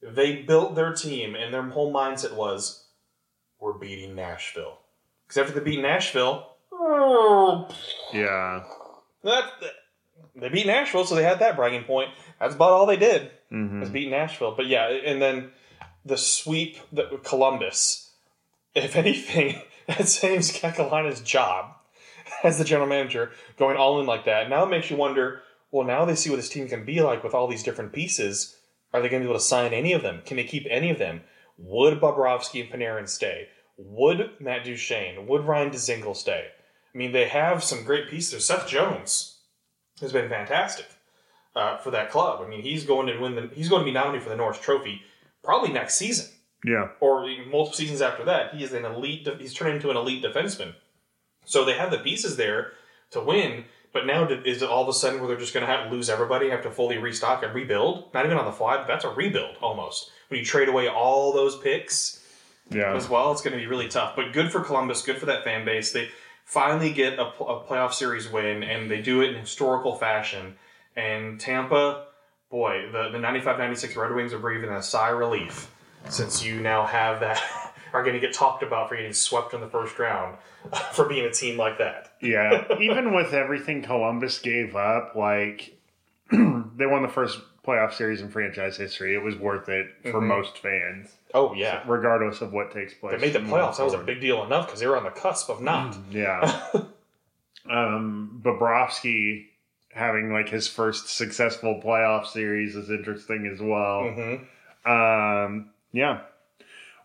[0.01, 2.87] they built their team, and their whole mindset was,
[3.59, 4.79] "We're beating Nashville."
[5.27, 6.50] Because after they beat Nashville,
[8.13, 8.63] Yeah.
[9.23, 9.43] that
[10.35, 12.09] they beat Nashville, so they had that bragging point.
[12.39, 13.31] That's about all they did.
[13.49, 14.53] hmm was beat Nashville.
[14.55, 15.51] But yeah, and then
[16.05, 18.11] the sweep, the Columbus.
[18.75, 21.73] If anything, that saves Kekalainen's job
[22.43, 24.49] as the general manager, going all in like that.
[24.49, 25.41] Now it makes you wonder.
[25.71, 28.57] Well, now they see what this team can be like with all these different pieces.
[28.93, 30.21] Are they going to be able to sign any of them?
[30.25, 31.21] Can they keep any of them?
[31.57, 33.47] Would Bobrovsky and Panarin stay?
[33.77, 35.27] Would Matt Duchene?
[35.27, 36.47] Would Ryan Dzingel stay?
[36.93, 38.45] I mean, they have some great pieces.
[38.45, 39.39] Seth Jones
[40.01, 40.87] has been fantastic
[41.55, 42.41] uh, for that club.
[42.43, 43.49] I mean, he's going to win the.
[43.53, 45.01] He's going to be nominated for the Norris Trophy
[45.43, 46.27] probably next season
[46.65, 46.89] Yeah.
[46.99, 48.53] or multiple seasons after that.
[48.53, 49.27] He is an elite.
[49.39, 50.75] He's turned into an elite defenseman.
[51.45, 52.73] So they have the pieces there
[53.11, 53.65] to win.
[53.93, 55.91] But now is it all of a sudden where they're just going to have to
[55.93, 58.13] lose everybody, have to fully restock and rebuild?
[58.13, 58.77] Not even on the fly.
[58.77, 60.11] But that's a rebuild almost.
[60.29, 62.23] When you trade away all those picks
[62.69, 62.95] Yeah.
[62.95, 64.15] as well, it's going to be really tough.
[64.15, 65.91] But good for Columbus, good for that fan base.
[65.91, 66.09] They
[66.51, 70.53] finally get a, a playoff series win, and they do it in historical fashion.
[70.97, 72.07] And Tampa,
[72.49, 75.71] boy, the, the 95 96 Red Wings are breathing a sigh of relief
[76.09, 77.41] since you now have that,
[77.93, 80.37] are going to get talked about for getting swept in the first round
[80.91, 82.15] for being a team like that.
[82.21, 82.65] Yeah.
[82.81, 85.77] Even with everything Columbus gave up, like
[86.31, 89.15] they won the first playoff series in franchise history.
[89.15, 90.27] It was worth it for Mhm.
[90.27, 93.19] most fans, Oh yeah, regardless of what takes place.
[93.19, 93.77] they made the playoffs.
[93.77, 95.95] That was a big deal enough because they were on the cusp of not.
[96.11, 96.61] Yeah.
[97.69, 99.47] um, Bobrovsky
[99.93, 104.09] having like his first successful playoff series is interesting as well.
[104.09, 106.21] hmm Um, yeah.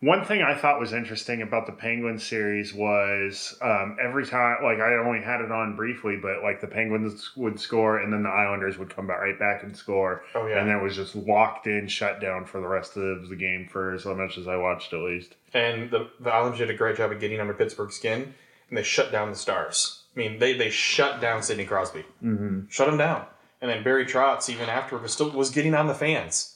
[0.01, 4.79] One thing I thought was interesting about the Penguins series was um, every time, like
[4.79, 8.29] I only had it on briefly, but like the Penguins would score and then the
[8.29, 11.17] Islanders would come back right back and score, Oh yeah, and then it was just
[11.17, 14.57] locked in, shut down for the rest of the game for as much as I
[14.57, 15.35] watched at least.
[15.55, 18.35] and the the Islanders did a great job of getting under Pittsburgh's skin,
[18.69, 20.03] and they shut down the Stars.
[20.15, 22.67] I mean, they they shut down Sidney Crosby, Mm-hmm.
[22.69, 23.25] shut him down,
[23.63, 26.56] and then Barry Trotz even after was still was getting on the fans.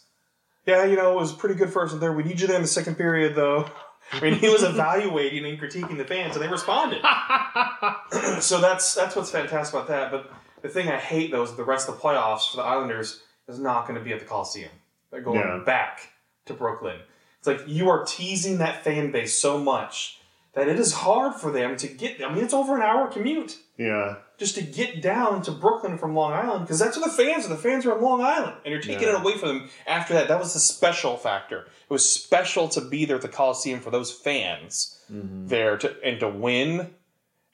[0.67, 2.17] Yeah, you know, it was pretty good first and third.
[2.17, 3.69] We need you there in the second period, though.
[4.13, 7.01] I mean, he was evaluating and critiquing the fans, and they responded.
[8.41, 10.11] so that's that's what's fantastic about that.
[10.11, 10.31] But
[10.63, 13.59] the thing I hate though is the rest of the playoffs for the Islanders is
[13.59, 14.71] not going to be at the Coliseum.
[15.11, 15.63] They're going Yeah.
[15.65, 16.11] back
[16.47, 16.99] to Brooklyn.
[17.39, 20.20] It's like you are teasing that fan base so much
[20.55, 22.25] that it is hard for them to get.
[22.25, 24.17] I mean, it's over an hour commute Yeah.
[24.39, 27.51] just to get down to Brooklyn from Long Island because that's where the fans are.
[27.51, 29.15] The fans are in Long Island, and you're taking Yeah.
[29.17, 30.29] it away from them after that.
[30.29, 31.61] That was the special factor.
[31.63, 35.47] It was special to be there at the Coliseum for those fans Mm-hmm.
[35.49, 36.95] there to and to win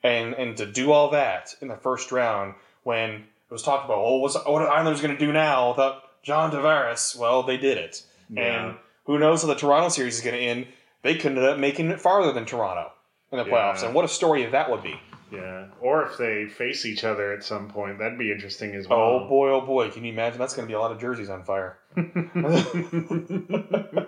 [0.02, 3.98] and and to do all that in the first round when it was talked about.
[3.98, 7.16] Oh, what's what are Islanders going to do now without John Tavares?
[7.16, 8.42] Well, they did it, Yeah.
[8.68, 10.66] and who knows how the Toronto series is going to end?
[11.06, 12.90] They could end up making it farther than Toronto
[13.30, 13.86] in the playoffs, Yeah.
[13.86, 14.98] and what a story that would be.
[15.32, 15.66] Yeah.
[15.80, 18.98] Or if they face each other at some point, that'd be interesting as well.
[18.98, 19.90] Oh boy, oh boy!
[19.90, 20.38] Can you imagine?
[20.38, 21.78] That's going to be a lot of jerseys on fire.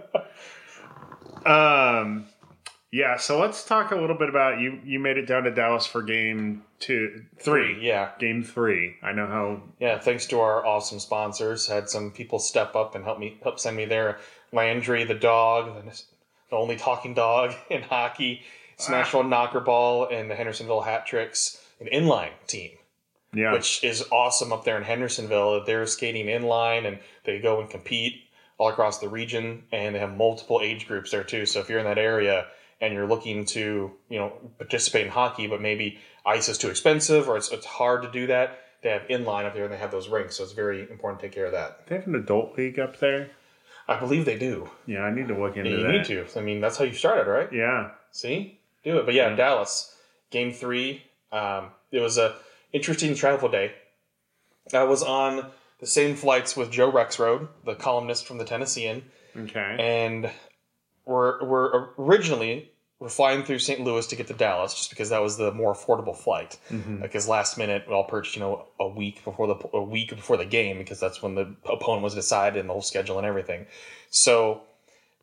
[1.47, 2.27] Um,
[2.91, 3.17] yeah.
[3.17, 4.81] So let's talk a little bit about you.
[4.85, 8.97] You made it down to Dallas for game two, three, Yeah, game three.
[9.03, 9.63] I know how.
[9.79, 9.99] yeah.
[9.99, 13.77] Thanks to our awesome sponsors, had some people step up and help me help send
[13.77, 14.19] me there.
[14.53, 15.85] Landry, the dog,
[16.51, 18.43] the, only talking dog in hockey,
[18.79, 22.71] Smashville Knocker Ball, and the Hendersonville Hat Tricks, an inline team.
[23.35, 23.53] Yeah.
[23.53, 25.67] which is awesome up there in Hendersonville.
[25.67, 28.23] They're skating inline and they go and compete
[28.57, 31.47] all across the region, and they have multiple age groups there too.
[31.47, 32.47] So if you're in that area
[32.81, 37.29] and you're looking to, you know, participate in hockey, but maybe ice is too expensive
[37.29, 39.91] or it's, it's hard to do that, they have inline up there and they have
[39.91, 40.37] those rinks.
[40.37, 41.87] So it's very important to take care of that.
[41.87, 43.31] they have an adult league up there.
[43.89, 44.69] I believe they do.
[44.87, 45.89] Yeah, I need to look into you that.
[45.89, 46.27] need to.
[46.37, 47.51] I mean, that's how you started, right?
[47.53, 47.91] Yeah.
[48.11, 49.07] See, do it.
[49.07, 49.95] But yeah, in Dallas
[50.31, 51.03] game three.
[51.33, 52.37] Um, it was a
[52.73, 53.73] interesting travel day.
[54.75, 55.47] I was on
[55.81, 59.05] the same flights with Joe Rexrode, the columnist from the Tennessean,
[59.37, 59.77] Okay.
[59.79, 60.31] and
[61.07, 62.71] we're we're originally
[63.01, 63.81] we're flying through St.
[63.81, 66.59] Louis to get to Dallas just because that was the more affordable flight.
[66.69, 67.01] Mhm.
[67.01, 70.37] Because last minute we all purchased, you know, a week before the a week before
[70.37, 73.67] the game because that's when the opponent was decided and the whole schedule and everything.
[74.11, 74.63] So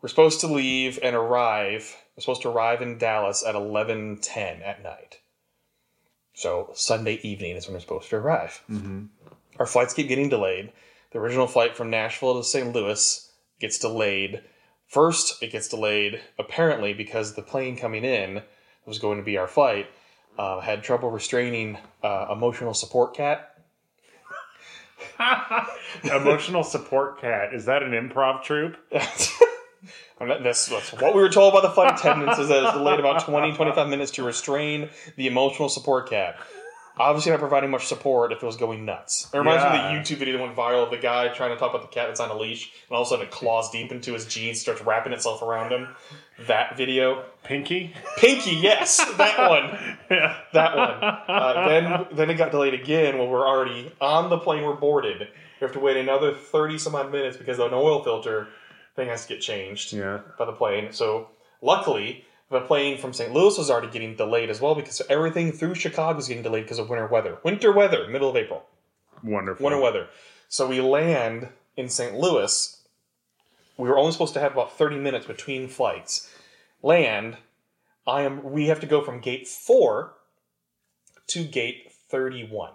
[0.02, 1.96] we're supposed to leave and arrive.
[2.16, 5.20] We're supposed to arrive in Dallas at eleven ten at night.
[6.34, 8.62] So Sunday evening is when we're supposed to arrive.
[8.70, 9.10] Mhm.
[9.60, 10.72] Our flights keep getting delayed.
[11.12, 12.74] The original flight from Nashville to St.
[12.74, 14.44] Louis gets delayed.
[14.96, 18.42] First, it gets delayed apparently because the plane coming in
[18.86, 19.88] was going to be our flight
[20.40, 23.58] uh, had trouble restraining uh, emotional support cat.
[26.06, 27.54] Emotional support cat.
[27.54, 28.78] Is that an improv troupe?
[30.22, 33.02] Not- that's, that's what we were told by the flight attendants is that it's delayed
[33.02, 36.38] about 20, 25 minutes to restrain the emotional support cat.
[36.98, 39.30] Obviously not providing much support if it was going nuts.
[39.34, 41.58] It reminds me of the YouTube video that went viral of the guy trying to
[41.58, 43.70] talk about the cat that's on a leash and all of a sudden it claws
[43.70, 45.90] deep into his jeans, starts wrapping itself around him.
[46.48, 47.26] That video.
[47.44, 47.94] Pinky?
[48.18, 49.98] Pinky, yes, that one.
[50.10, 50.38] yeah.
[50.54, 51.04] That one.
[51.04, 55.20] Uh, then then it got delayed again when we're already on the plane, we're boarded.
[55.20, 58.48] We have to wait another 30 some odd minutes because an oil filter
[58.96, 60.20] thing has to get changed Yeah.
[60.38, 60.92] by the plane.
[60.94, 61.30] So
[61.62, 63.34] luckily, the plane from St.
[63.34, 66.80] Louis was already getting delayed as well because everything through Chicago was getting delayed because
[66.80, 67.40] of winter weather.
[67.44, 68.66] Winter weather, middle of April.
[69.24, 69.64] Wonderful.
[69.64, 70.08] Winter weather.
[70.48, 72.16] So we land in St.
[72.16, 72.84] Louis.
[73.78, 76.30] We were only supposed to have about 30 minutes between flights.
[76.82, 77.38] Land,
[78.08, 80.14] I am we have to go from gate 4
[81.28, 82.72] to gate 31.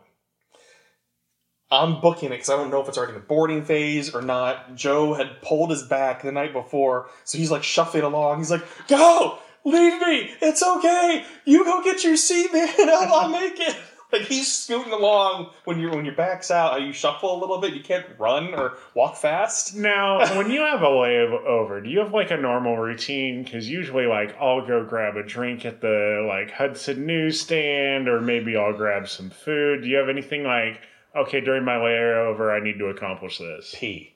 [1.73, 4.23] I'm booking it because I don't know if it's already in the boarding phase or
[4.23, 4.75] not.
[4.75, 8.39] Joe had pulled his back the night before, so he's like shuffling along.
[8.39, 10.31] He's like, "Go, leave me.
[10.40, 11.25] It's okay.
[11.44, 12.68] You go get your seat, man.
[12.79, 13.77] I'll, I'll make it."
[14.12, 16.83] Like he's scooting along when your when your back's out.
[16.83, 17.75] You shuffle a little bit.
[17.75, 19.77] You can't run or walk fast.
[19.77, 23.44] Now, when you have a layover, do you have like a normal routine?
[23.44, 28.57] Because usually, like, I'll go grab a drink at the like Hudson newsstand, or maybe
[28.57, 29.83] I'll grab some food.
[29.83, 30.81] Do you have anything like
[31.14, 33.75] okay, during my layover, I need to accomplish this.
[33.77, 34.14] P.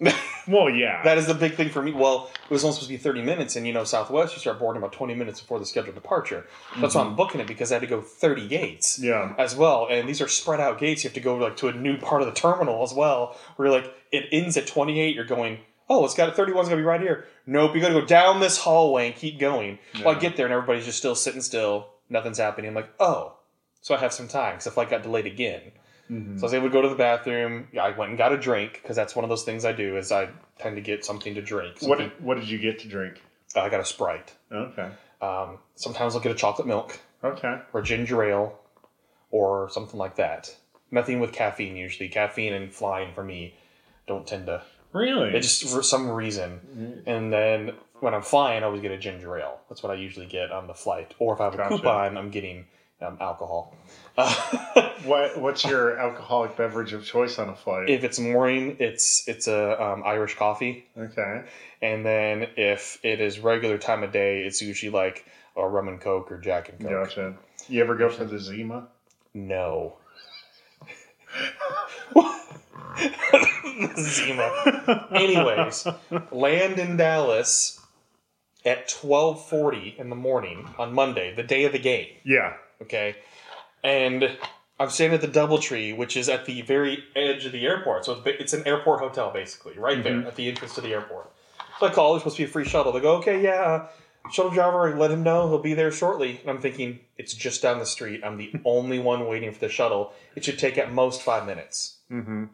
[0.48, 1.02] Well, yeah.
[1.04, 1.92] That is the big thing for me.
[1.92, 4.58] Well, it was only supposed to be 30 minutes, and you know, Southwest, you start
[4.58, 6.46] boarding about 20 minutes before the scheduled departure.
[6.80, 7.16] That's why I'm mm-hmm.
[7.16, 9.34] booking it because I had to go 30 gates yeah.
[9.38, 9.86] as well.
[9.90, 11.04] And these are spread out gates.
[11.04, 13.68] You have to go like to a new part of the terminal as well, where
[13.68, 15.14] you're like, it ends at 28.
[15.14, 15.58] You're going,
[15.90, 17.26] oh, it's got a 31's going to be right here.
[17.46, 19.78] Nope, you got to go down this hallway and keep going.
[20.02, 21.88] Well, I get there and everybody's just still sitting still.
[22.08, 22.68] Nothing's happening.
[22.68, 23.34] I'm like, oh.
[23.80, 25.60] So I have some time because the flight got delayed again.
[26.10, 26.36] Mm-hmm.
[26.38, 27.68] So I was able to go to the bathroom.
[27.80, 30.10] I went and got a drink because that's one of those things I do is
[30.10, 31.74] I tend to get something to drink.
[31.82, 33.20] What Something- did, what did you get to drink?
[33.54, 34.32] Uh, I got a Sprite.
[34.52, 34.88] Okay.
[35.20, 37.60] Um, sometimes I'll get a chocolate milk Okay.
[37.72, 38.58] or ginger ale
[39.30, 40.54] or something like that.
[40.90, 42.08] Nothing with caffeine usually.
[42.08, 43.54] Caffeine and flying for me
[44.06, 44.62] don't tend to.
[44.92, 45.34] Really?
[45.34, 46.60] It just for some reason.
[46.74, 47.08] Mm-hmm.
[47.08, 49.60] And then when I'm flying, I always get a ginger ale.
[49.68, 51.14] That's what I usually get on the flight.
[51.18, 51.76] Or if I have a Gotcha.
[51.76, 52.64] coupon, I'm getting
[53.00, 53.74] um, alcohol.
[54.16, 54.34] Uh,
[55.04, 57.88] what What's your alcoholic beverage of choice on a flight?
[57.88, 60.86] if it's morning, it's it's a um, Irish coffee.
[60.96, 61.44] okay.
[61.80, 65.24] And then if it is regular time of day, it's usually like
[65.56, 66.90] a rum and coke or Jack and Coke.
[67.08, 67.34] Gotcha.
[67.68, 68.88] You ever go for the Zima?
[69.34, 69.96] No.
[73.96, 75.08] Zima.
[75.12, 75.86] Anyways,
[76.30, 77.80] land in Dallas
[78.64, 82.54] at 12:40 in the morning on Monday, the day of the game, Yeah.
[82.82, 83.16] Okay?
[83.82, 84.36] And
[84.80, 88.04] I'm staying at the DoubleTree, which is at the very edge of the airport.
[88.04, 91.32] So it's, an airport hotel basically, right there at the entrance to the airport.
[91.80, 92.92] So I call, there's supposed to be a free shuttle.
[92.92, 93.88] They go, "Okay, yeah, uh,
[94.32, 97.78] shuttle driver, let him know he'll be there shortly." And I'm thinking, it's just down
[97.78, 98.22] the street.
[98.24, 100.12] I'm the only one waiting for the shuttle.
[100.34, 101.98] It should take at most five minutes.
[102.10, 102.44] Mm-hmm.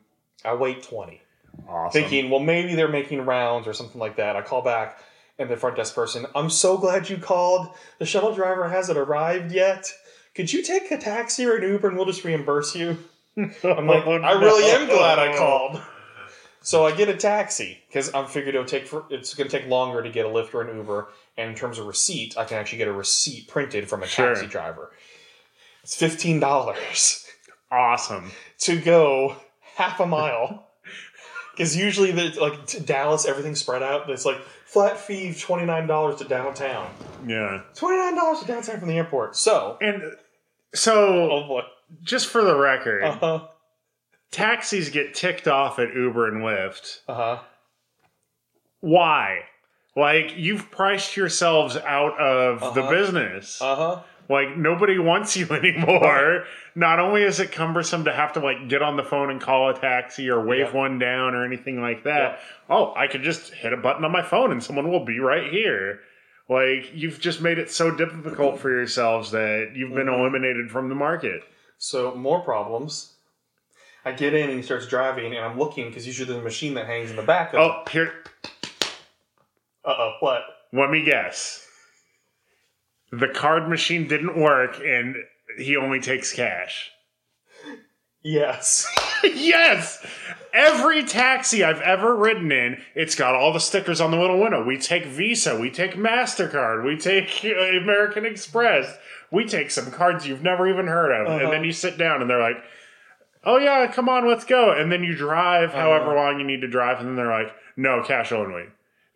[0.44, 1.22] I wait 20.
[1.68, 2.02] Awesome.
[2.02, 4.36] Thinking, well, maybe they're making rounds or something like that.
[4.36, 4.98] I call back,
[5.38, 7.68] and the front desk person, I'm so glad you called.
[7.98, 9.90] The shuttle driver hasn't arrived yet.
[10.34, 12.98] Could you take a taxi or an Uber and we'll just reimburse you?
[13.36, 15.80] I'm like, Oh, I really am glad I called.
[16.60, 19.68] So I get a taxi because I'm figured it'll take for it's going to take
[19.68, 21.08] longer to get a Lyft or an Uber.
[21.36, 24.28] And in terms of receipt, I can actually get a receipt printed from a Sure.
[24.34, 24.92] taxi driver.
[25.82, 27.26] It's fifteen dollars
[27.70, 28.30] Awesome.
[28.60, 29.36] to go
[29.76, 30.68] half a mile.
[31.56, 34.10] Because usually, the, like to Dallas, everything's spread out.
[34.10, 36.90] It's like flat fee twenty nine dollars to downtown,
[37.28, 37.60] Yeah.
[37.76, 39.36] twenty nine dollars to downtown from the airport.
[39.36, 40.02] So, And
[40.74, 41.62] so, oh boy,
[42.02, 43.46] just for the record, uh huh,
[44.30, 46.98] taxis get ticked off at Uber and Lyft.
[47.08, 47.38] uh huh.
[48.80, 49.40] Why?
[49.96, 52.90] Like, you've priced yourselves out of the Uh-huh.
[52.90, 53.62] business.
[53.62, 54.00] Uh huh.
[54.28, 56.44] Like nobody wants you anymore.
[56.74, 59.68] Not only is it cumbersome to have to like get on the phone and call
[59.68, 60.76] a taxi or wave Yeah.
[60.76, 62.40] one down or anything like that.
[62.70, 65.52] Oh, I could just hit a button on my phone and someone will be right
[65.52, 66.00] here.
[66.48, 70.18] Like you've just made it so difficult for yourselves that you've been Mhm.
[70.18, 71.42] eliminated from the market.
[71.78, 73.14] So more problems.
[74.04, 76.74] I get in and he starts driving, and I'm looking because usually there's a machine
[76.74, 77.54] that hangs in the back.
[77.54, 78.12] Of, Oh, here
[79.84, 80.42] uh oh, what?
[80.72, 81.66] let me guess.
[83.10, 85.16] The card machine didn't work and
[85.58, 86.90] he only takes cash.
[88.22, 88.86] Yes.
[89.34, 90.04] yes.
[90.52, 94.64] Every taxi I've ever ridden in, it's got all the stickers on the little window.
[94.64, 98.96] We take Visa, we take MasterCard, we take uh, American Express,
[99.32, 101.26] we take some cards you've never even heard of.
[101.26, 101.44] Uh-huh.
[101.44, 102.62] And then you sit down and they're like,
[103.42, 104.70] oh yeah, come on, let's go.
[104.72, 106.30] And then you drive however Uh-huh.
[106.30, 108.64] long you need to drive, and then they're like, no, cash only.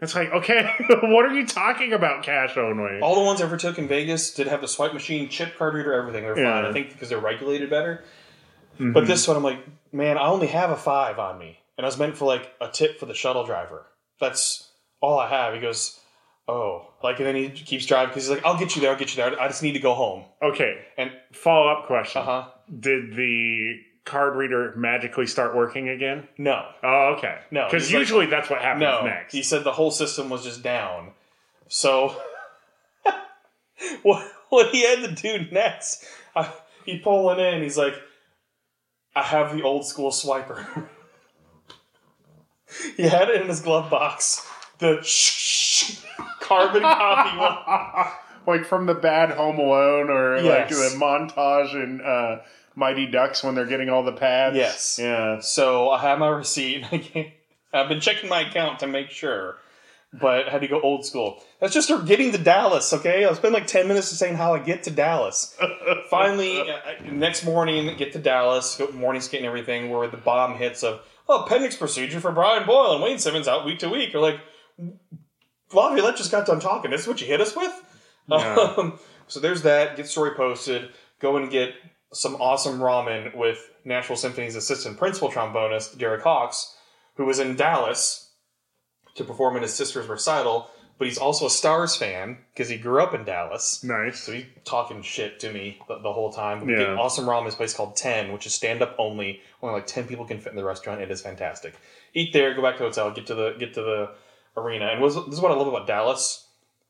[0.00, 3.00] It's like, okay, what are you talking about, cash only?
[3.00, 5.74] All the ones I ever took in Vegas did have the swipe machine, chip card
[5.74, 6.22] reader, everything.
[6.24, 6.44] They're fine.
[6.44, 6.68] Yeah.
[6.68, 8.02] I think because they're regulated better.
[8.78, 9.58] But this one, I'm like,
[9.92, 12.68] man, I only have a five on me, and I was meant for like a
[12.68, 13.86] tip for the shuttle driver.
[14.20, 15.54] That's all I have.
[15.54, 15.98] He goes,
[16.48, 18.98] oh, like, and then he keeps driving because he's like, I'll get you there, I'll
[18.98, 19.40] get you there.
[19.40, 20.24] I just need to go home.
[20.42, 22.22] Okay, And follow up question.
[22.22, 22.48] uh huh,
[22.80, 26.26] Did the card reader magically start working again?
[26.38, 27.38] no, Oh, okay.
[27.50, 29.02] No, because he's like- usually that's what happens no.
[29.04, 29.32] next.
[29.34, 31.12] He said the whole system was just down.
[31.68, 32.16] So
[34.02, 36.04] what what he had to do next?
[36.34, 36.50] I,
[36.84, 37.62] he pulling in.
[37.62, 37.94] He's like,
[39.18, 40.64] I have the old school swiper.
[42.96, 44.46] he had it in his glove box.
[44.78, 44.98] The
[46.40, 48.12] carbon copy one.
[48.46, 52.42] like from the bad Home Alone, or like the montage in uh,
[52.76, 54.56] Mighty Ducks when they're getting all the pads.
[54.56, 55.00] Yes.
[55.02, 55.40] Yeah.
[55.40, 56.84] So I have my receipt.
[56.92, 57.28] I can't,
[57.72, 59.58] I've been checking my account to make sure,
[60.12, 61.42] but I had to go old school.
[61.60, 62.92] That's just for getting to Dallas.
[62.92, 65.56] Okay, I spent like ten minutes saying how I get to Dallas.
[66.10, 66.76] Finally, uh,
[67.10, 68.80] next morning, get to Dallas.
[68.94, 69.90] Morning skate and everything.
[69.90, 73.64] Where the bomb hits of oh, appendix procedure for Brian Boyle and Wayne Simmonds out
[73.64, 74.14] week to week.
[74.14, 74.40] Or like,
[75.72, 76.90] Laviolette just got done talking.
[76.90, 77.72] This is what you hit us with.
[78.28, 78.74] Yeah.
[78.78, 79.96] Um, so there's that.
[79.96, 80.90] Get story posted.
[81.18, 81.74] Go and get
[82.12, 86.76] some awesome ramen with Nashville Symphony's assistant principal trombonist Derek Hawks,
[87.16, 88.27] who was in Dallas
[89.18, 90.70] to perform in his sister's recital.
[90.98, 93.84] But he's also a Stars fan because he grew up in Dallas.
[93.84, 94.18] Nice.
[94.18, 96.66] So he's talking shit to me the, the whole time.
[96.66, 96.78] We Yeah.
[96.80, 99.40] get awesome ramen this place called Ten, which is stand up only.
[99.62, 101.00] Only like ten people can fit in the restaurant.
[101.00, 101.74] It is fantastic.
[102.14, 104.10] Eat there, go back to the hotel, get to the get to the
[104.60, 104.86] arena.
[104.86, 106.46] And was, this is what I love about Dallas.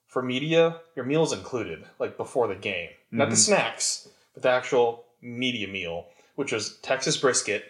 [0.06, 2.88] For media, your meal's included, like before the game.
[3.10, 7.62] Not the snacks, but the actual media meal, which was Texas brisket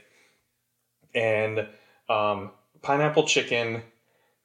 [1.16, 1.66] and
[2.08, 2.50] um,
[2.82, 3.82] pineapple chicken,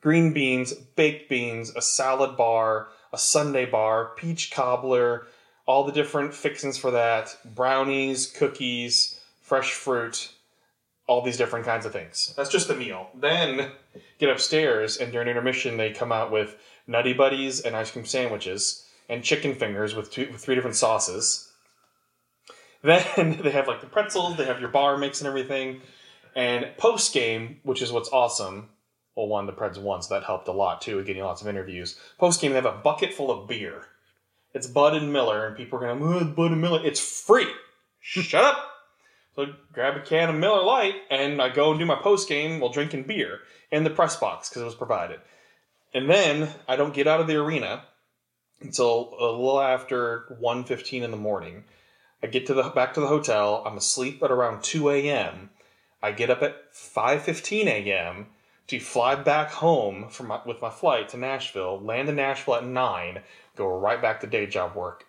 [0.03, 5.25] green beans, baked beans, a salad bar, a sundae bar, peach cobbler,
[5.65, 10.33] all the different fixings for that, brownies, cookies, fresh fruit,
[11.07, 12.33] all these different kinds of things.
[12.35, 13.09] That's just the meal.
[13.15, 13.71] Then
[14.19, 18.85] get upstairs, and during intermission, they come out with Nutty Buddies and ice cream sandwiches
[19.07, 21.49] and chicken fingers with, two, with three different sauces.
[22.81, 25.79] Then they have like the pretzels, they have your bar mix and everything.
[26.35, 28.69] And post game, which is what's awesome,
[29.15, 31.47] well, one, the Preds won, so that helped a lot too, with getting lots of
[31.47, 31.97] interviews.
[32.17, 33.85] Post game, they have a bucket full of beer.
[34.53, 36.81] It's Bud and Miller, and people are going, oh, Bud and Miller.
[36.83, 37.51] It's free.
[37.99, 38.69] Shut up.
[39.35, 42.29] So I grab a can of Miller Lite, and I go and do my post
[42.29, 43.39] game while drinking beer
[43.71, 45.19] in the press box because it was provided.
[45.93, 47.83] And then I don't get out of the arena
[48.61, 51.65] until a little after 1.15 in the morning.
[52.21, 53.63] I get to the back to the hotel.
[53.65, 55.49] I'm asleep at around 2 a.m.
[56.01, 58.27] I get up at 5:15 a.m.
[58.67, 61.79] to fly back home from my, with my flight to Nashville.
[61.81, 63.19] Land in Nashville at nine.
[63.55, 65.05] Go right back to day job work.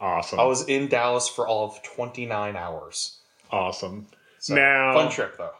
[0.00, 0.38] Awesome.
[0.40, 3.18] I was in Dallas for all of 29 hours.
[3.50, 4.06] awesome.
[4.38, 5.52] So, Now- fun trip though.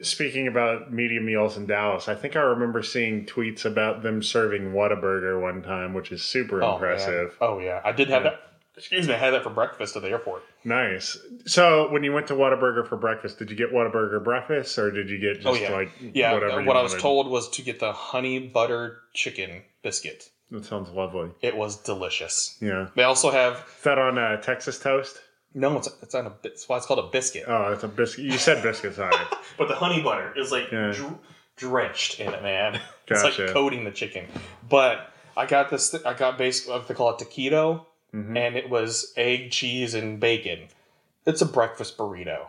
[0.00, 4.72] Speaking about media meals in Dallas, I think I remember seeing tweets about them serving
[4.72, 7.36] Whataburger one time, which is super Oh, impressive.
[7.40, 7.48] man.
[7.48, 8.40] Oh yeah, I did have that.
[8.76, 10.42] Excuse me, I had that for breakfast at the airport.
[10.64, 11.18] Nice.
[11.46, 15.10] So, when you went to Whataburger for breakfast, did you get Whataburger breakfast, or did
[15.10, 16.32] you get just Oh yeah, like yeah.
[16.32, 16.60] whatever?
[16.60, 17.02] uh, what I was wanted?
[17.02, 20.30] told was to get the honey butter chicken biscuit.
[20.50, 21.30] That sounds lovely.
[21.42, 22.56] It was delicious.
[22.60, 22.88] Yeah.
[22.96, 25.18] They also have Is that on uh, Texas toast?
[25.54, 27.44] no, it's it's on a it's why it's called a biscuit.
[27.46, 28.24] Oh, it's a biscuit.
[28.24, 29.26] You said biscuits, all right.
[29.58, 30.92] But the honey butter is like Yeah.
[30.92, 31.18] dr-
[31.56, 32.80] drenched in it, man.
[33.06, 33.28] Gotcha.
[33.28, 34.26] it's like coating the chicken.
[34.68, 35.90] But I got this.
[35.90, 38.36] Th- I got basically what they call it taquito, Mm-hmm.
[38.36, 40.68] and it was egg, cheese, and bacon.
[41.24, 42.46] It's a breakfast burrito.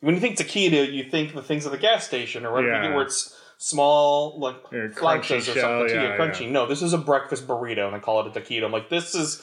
[0.00, 2.88] When you think taquito, you think the things at the gas station or whatever, you
[2.90, 2.94] Yeah.
[2.94, 5.40] where it's small, like Yeah, or shell,
[5.80, 5.94] something.
[5.96, 6.50] yeah, Yeah, crunchy.
[6.50, 8.64] No, this is a breakfast burrito, and I call it a taquito.
[8.66, 9.42] I'm like, this is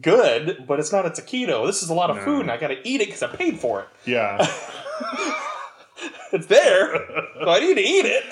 [0.00, 1.64] good, but it's not a taquito.
[1.66, 2.24] This is a lot of No.
[2.24, 3.88] food, and I got to eat it because I paid for it.
[4.04, 4.44] Yeah.
[6.30, 6.92] It's there,
[7.42, 8.24] so I need to eat it.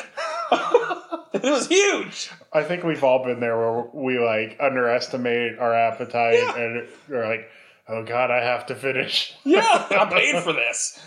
[1.45, 2.31] it was huge.
[2.53, 6.57] I think we've all been there where we like underestimate our appetite Yeah.
[6.57, 7.49] and we're like,
[7.89, 9.35] oh God, I have to finish.
[9.45, 10.99] Yeah, I paid for this.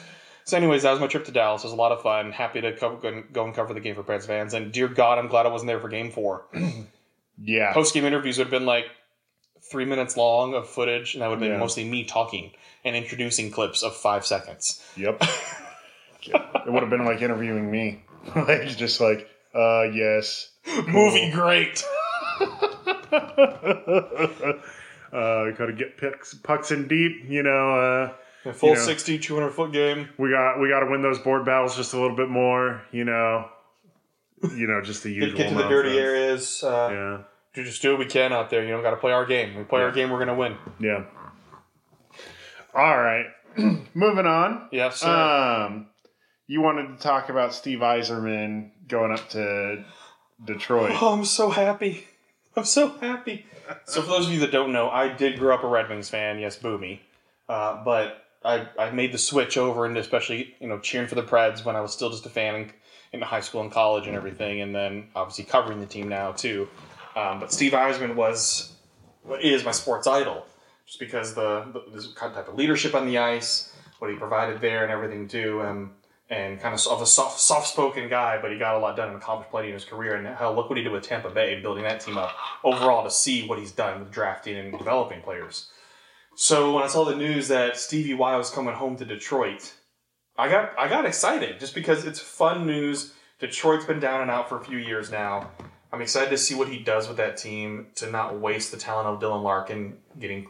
[0.45, 1.63] So, anyways, that was my trip to Dallas.
[1.63, 2.31] It was a lot of fun.
[2.31, 4.53] Happy to co- go and- go and cover the game for Preds fans.
[4.55, 6.45] And dear God, I'm glad I wasn't there for Game Four.
[7.41, 7.71] Yeah.
[7.73, 8.83] Post game interviews would have been like
[9.71, 11.57] three minutes long of footage, and that would have been Yeah.
[11.57, 12.51] mostly me talking
[12.83, 14.83] and introducing clips of five seconds.
[14.97, 15.23] Yep.
[16.23, 18.03] it would have been like interviewing me.
[18.35, 20.49] like just like, uh yes.
[20.87, 21.83] Movie great.
[25.11, 27.75] uh gotta get pucks, pucks in deep, you know,
[28.45, 28.81] uh A full You know.
[28.81, 30.09] 60, 200 foot game.
[30.17, 33.03] we got we got to win those board battles just a little bit more, you
[33.05, 33.49] know.
[34.55, 35.37] You know, just the usual.
[35.37, 36.63] Get, to the dirty areas.
[36.63, 38.63] Uh, Yeah, Just do what we can out there.
[38.63, 39.57] You know, got to play our game.
[39.57, 40.55] We play our game, we're to win.
[40.79, 41.03] yeah.
[42.73, 43.25] All right,
[43.93, 44.69] moving on.
[44.71, 45.09] Yes, sir.
[45.09, 45.87] Um,
[46.49, 49.85] you wanted to talk about Steve Yzerman going up to
[50.43, 50.97] Detroit.
[50.99, 52.07] Oh, I'm so happy.
[52.55, 53.45] I'm so happy.
[53.85, 56.09] So, for those of you that don't know, I did grow up a Red Wings
[56.09, 56.39] fan.
[56.39, 57.03] Yes, boo me.
[57.47, 61.21] Uh, but I, I made the switch over into especially, you know, cheering for the
[61.21, 62.71] Preds when I was still just a fan in,
[63.13, 64.61] in high school and college and everything.
[64.61, 66.67] And then obviously covering the team now, too.
[67.15, 68.73] Um, but Steve Yzerman was,
[69.39, 70.47] is my sports idol.
[70.87, 74.81] Just because the, the this type of leadership on the ice, what he provided there
[74.81, 75.61] and everything, too.
[75.61, 75.91] Um,
[76.29, 79.17] and kind of of a soft, soft-spoken guy, but he got a lot done and
[79.17, 80.15] accomplished plenty in his career.
[80.15, 83.11] And hell, look what he did with Tampa Bay, building that team up overall to
[83.11, 85.69] see what he's done with drafting and developing players.
[86.35, 89.73] So when I saw the news that Stevie Y was coming home to Detroit,
[90.37, 93.13] I got I got excited just because it's fun news.
[93.39, 95.51] Detroit's been down and out for a few years now.
[95.91, 99.07] I'm excited to see what he does with that team to not waste the talent
[99.07, 100.47] of Dylan Larkin getting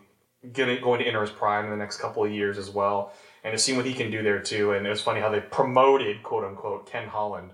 [0.53, 3.13] getting going to enter his prime in the next couple of years as well,
[3.43, 4.71] and to see what he can do there too.
[4.71, 7.51] And it was funny how they promoted quote unquote Ken Holland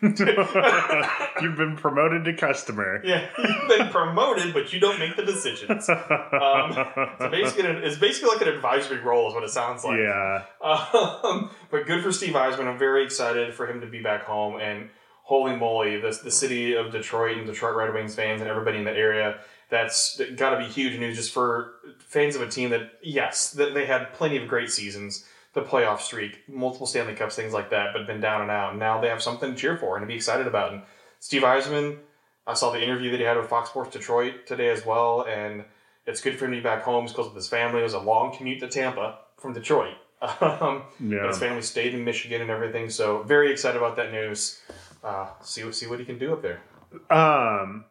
[0.02, 3.02] You've been promoted to customer.
[3.04, 5.88] Yeah, you've been promoted, but you don't make the decisions.
[5.90, 6.72] Um,
[7.18, 9.98] so basically, it's basically like an advisory role, is what it sounds like.
[9.98, 10.44] yeah.
[10.62, 12.66] Um, but good for Steve Yzerman.
[12.66, 14.58] I'm very excited for him to be back home.
[14.58, 14.88] And
[15.22, 18.84] holy moly, the, the city of Detroit and Detroit Red Wings fans and everybody in
[18.84, 19.40] the area,
[19.70, 23.72] that's got to be huge news just for fans of a team that, yes, that
[23.74, 27.92] they had plenty of great seasons, the playoff streak, multiple Stanley Cups, things like that,
[27.92, 28.70] but been down and out.
[28.70, 30.72] And now they have something to cheer for and to be excited about.
[30.72, 30.82] And
[31.20, 31.98] Steve Yzerman,
[32.46, 35.24] I saw the interview that he had with Fox Sports Detroit today as well.
[35.28, 35.64] And
[36.06, 37.04] it's good for him to be back home.
[37.04, 37.80] He's close with his family.
[37.80, 39.94] It was a long commute to Tampa from Detroit.
[40.42, 41.20] Um, Yeah.
[41.20, 42.90] but his family stayed in Michigan and everything.
[42.90, 44.60] So very excited about that news.
[45.02, 46.60] Uh, see what see what he can do up there.
[47.08, 47.86] Um,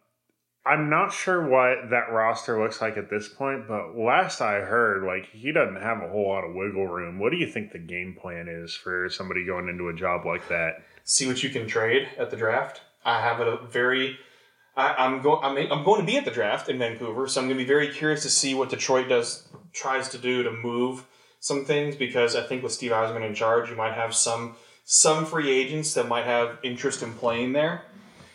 [0.69, 5.03] I'm not sure what that roster looks like at this point, but last I heard,
[5.03, 7.17] like he doesn't have a whole lot of wiggle room.
[7.17, 10.47] What do you think the game plan is for somebody going into a job like
[10.49, 10.83] that?
[11.03, 12.81] See what you can trade at the draft.
[13.03, 14.19] I have a very.
[14.77, 15.43] I, I'm going.
[15.43, 17.67] I'm, I'm going to be at the draft in Vancouver, so I'm going to be
[17.67, 21.05] very curious to see what Detroit does tries to do to move
[21.39, 24.55] some things because I think with Steve Yzerman in charge, you might have some
[24.85, 27.83] some free agents that might have interest in playing there,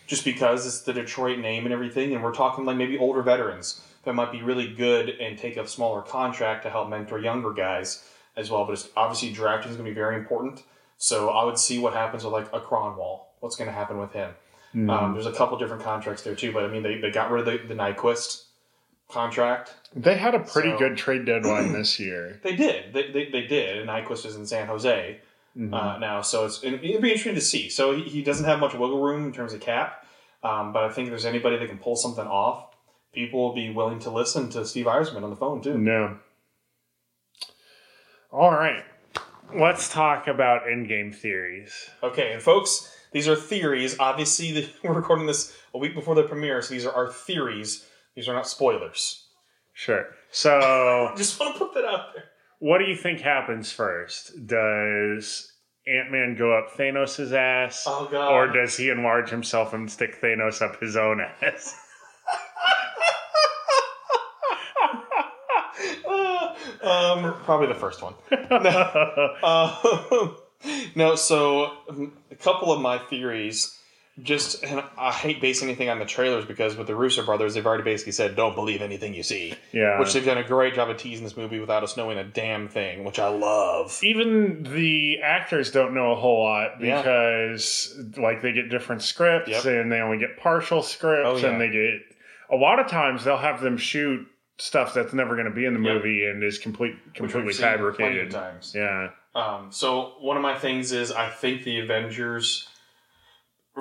[0.07, 3.81] just because it's the Detroit name and everything, and we're talking like maybe older veterans
[4.05, 8.05] that might be really good and take a smaller contract to help mentor younger guys
[8.37, 8.65] as well.
[8.67, 10.63] But it's, obviously, drafting is going to be very important.
[10.99, 13.21] So I would see what happens with like a Kronwall.
[13.41, 14.33] What's going to happen with him?
[14.91, 17.47] Um, there's a couple different contracts there too, but I mean they, they got rid
[17.47, 18.43] of the, the Nyquist
[19.09, 19.73] contract.
[19.95, 22.41] They had a pretty So- good trade deadline this year.
[22.43, 22.93] They did.
[22.93, 23.79] They, they, they did.
[23.79, 25.21] And Nyquist is in San Jose
[25.57, 27.69] uh, now, so it's it'd be interesting to see.
[27.69, 30.05] So he, he doesn't have much wiggle room in terms of cap,
[30.43, 32.75] um, but I think if there's anybody that can pull something off,
[33.13, 35.79] people will be willing to listen to Steve Yzerman on the phone too.
[35.79, 36.19] No.
[38.33, 38.83] All right.
[39.55, 41.73] Let's talk about in-game theories.
[42.03, 43.97] Okay, and folks, these are theories.
[44.01, 47.87] Obviously, the, we're recording this a week before the premiere, so these are our theories.
[48.17, 49.25] These are not spoilers.
[49.73, 50.07] Sure.
[50.33, 52.25] So, Just want to put that out there.
[52.59, 54.33] What do you think happens first?
[54.47, 55.53] Does
[55.87, 57.85] Ant Man go up Thanos' ass?
[57.87, 58.33] Oh, God.
[58.33, 61.77] Or does he enlarge himself and stick Thanos up his own ass?
[66.83, 68.15] um, probably the first one.
[68.51, 70.29] No, uh,
[70.95, 73.79] no so um, a couple of my theories.
[74.23, 77.67] Just, and I hate basing anything on the trailers because with the Russo brothers, they've
[77.67, 79.99] already basically said, "Don't believe anything you see." Yeah.
[79.99, 82.69] which they've done a great job of teasing this movie without us knowing a damn
[82.69, 83.99] thing, which I love.
[84.05, 86.99] Even the actors don't know a whole lot Yeah.
[86.99, 89.65] because, like, they get different scripts Yep.
[89.65, 91.49] and they only get partial scripts, Oh, yeah.
[91.49, 92.01] and they get
[92.51, 94.25] a lot of times they'll have them shoot
[94.59, 95.93] stuff that's never going to be in the Yep.
[95.97, 98.31] movie and is complete completely we've seen of fabricated.
[98.31, 98.75] times.
[98.77, 99.09] Yeah.
[99.35, 102.69] Um, so one of my things is I think the Avengers,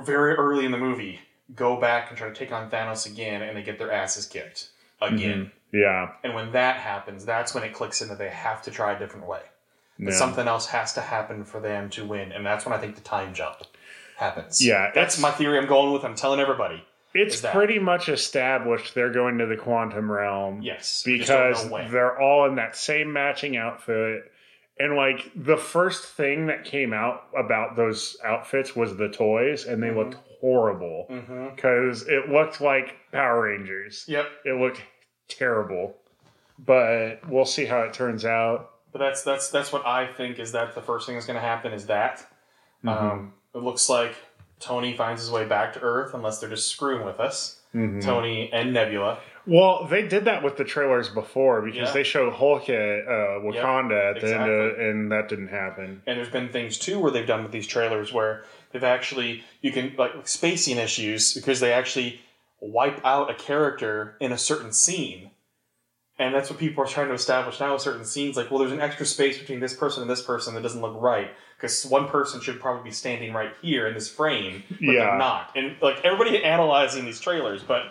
[0.02, 1.20] very early in the movie,
[1.56, 4.70] go back and try to take on Thanos again, and they get their asses kicked
[5.02, 5.46] again.
[5.46, 5.78] Mm-hmm.
[5.78, 6.12] Yeah.
[6.24, 9.28] And when that happens, that's when it clicks into they have to try a different
[9.28, 9.42] way.
[10.00, 10.12] That Yeah.
[10.12, 13.02] Something else has to happen for them to win, and that's when I think the
[13.02, 13.58] time jump
[14.18, 14.66] happens.
[14.66, 15.58] Yeah, that's my theory.
[15.58, 16.04] I'm going with.
[16.04, 16.84] I'm telling everybody.
[17.14, 20.64] It's pretty much established they're going to the quantum realm.
[20.64, 24.32] Yes, we just don't Because they're all in that same matching outfit.
[24.80, 29.82] And like the first thing that came out about those outfits was the toys, and
[29.84, 29.96] they Mhm.
[29.98, 31.56] looked horrible Mm-hmm.
[31.56, 34.06] because it looked like Power Rangers.
[34.08, 34.26] Yep.
[34.46, 34.82] It looked
[35.30, 35.96] terrible,
[36.60, 38.72] but we'll see how it turns out.
[38.92, 41.42] But that's that's that's what I think is that the first thing that's going to
[41.42, 42.26] happen is that
[42.84, 42.90] Mm-hmm.
[42.90, 44.14] um, it looks like
[44.60, 47.62] Tony finds his way back to Earth unless they're just screwing with us.
[47.74, 48.02] Mm-hmm.
[48.02, 49.20] Tony and Nebula.
[49.46, 51.94] Well, they did that with the trailers before because Yeah.
[51.94, 56.02] they showed Hulk at uh, Wakanda at the end, of, and that didn't happen.
[56.08, 59.72] And there's been things too where they've done with these trailers where they've actually you
[59.72, 62.22] can like spacing issues because they actually
[62.62, 65.32] wipe out a character in a certain scene.
[66.20, 68.38] And that's what people are trying to establish now with certain scenes.
[68.38, 70.96] Like, well, there's an extra space between this person and this person that doesn't look
[71.02, 74.94] right because one person should probably be standing right here in this frame, but Yeah.
[75.06, 75.52] they're not.
[75.56, 77.88] And like everybody analyzing these trailers, but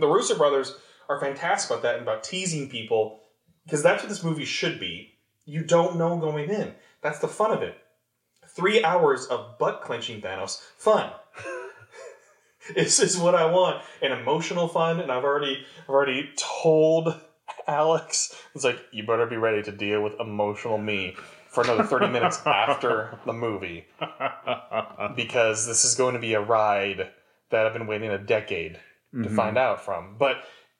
[0.00, 0.76] the Russo brothers
[1.08, 3.20] are fantastic about that and about teasing people
[3.64, 5.14] because that's what this movie should be.
[5.44, 6.74] You don't know going in.
[7.02, 7.76] That's the fun of it.
[8.46, 11.10] Three hours of butt clenching Thanos, fun.
[12.74, 17.14] this is what I want, an emotional fun, and I've already, I've already told
[17.66, 21.16] Alex, it's like you better be ready to deal with emotional me
[21.48, 23.86] for another thirty minutes after the movie
[25.16, 27.10] because this is going to be a ride
[27.50, 28.78] that I've been waiting a decade
[29.12, 30.16] to find out from.
[30.18, 30.36] But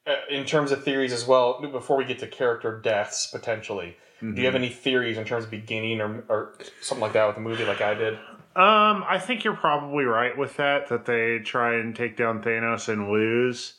[0.06, 4.34] uh, in terms of theories as well, before we get to character deaths potentially, do
[4.34, 7.40] you have any theories in terms of beginning or, or something like that with the
[7.42, 8.14] movie, like I did?
[8.54, 10.88] Um, I think you're probably right with that.
[10.88, 13.74] That they try and take down Thanos and lose.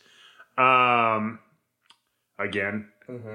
[0.57, 1.39] Um,
[2.39, 3.27] again, Mm-hmm.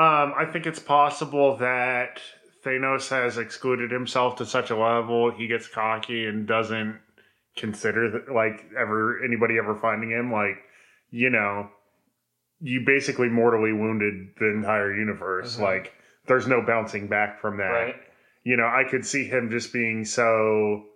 [0.00, 2.20] um, I think it's possible that
[2.64, 6.98] Thanos has excluded himself to such a level he gets cocky and doesn't
[7.56, 10.32] consider that, like ever anybody ever finding him.
[10.32, 10.56] Like,
[11.10, 11.68] you know,
[12.60, 15.58] you basically mortally wounded the entire universe.
[15.58, 15.62] Mhm.
[15.62, 15.92] Like,
[16.26, 17.96] there's no bouncing back from that Right.
[18.44, 20.86] you know, I could see him just being so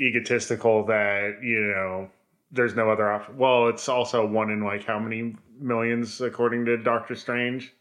[0.00, 2.10] egotistical that, you know,
[2.50, 3.36] there's no other option.
[3.36, 7.72] Well, it's also one in like how many millions according to Doctor Strange?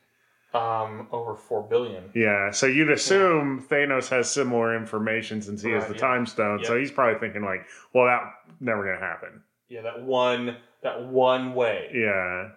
[0.53, 2.11] Um, over four billion.
[2.13, 5.99] Yeah, so you'd assume Thanos has similar information since he has the yeah.
[5.99, 6.63] time stone.
[6.63, 8.21] So he's probably thinking like, well, that
[8.59, 9.41] never gonna happen.
[9.67, 10.57] Yeah, that one.
[10.83, 11.89] That one way.
[11.93, 12.49] Yeah,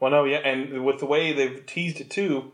[0.00, 2.50] Well, no, yeah, and with the way they've teased it too,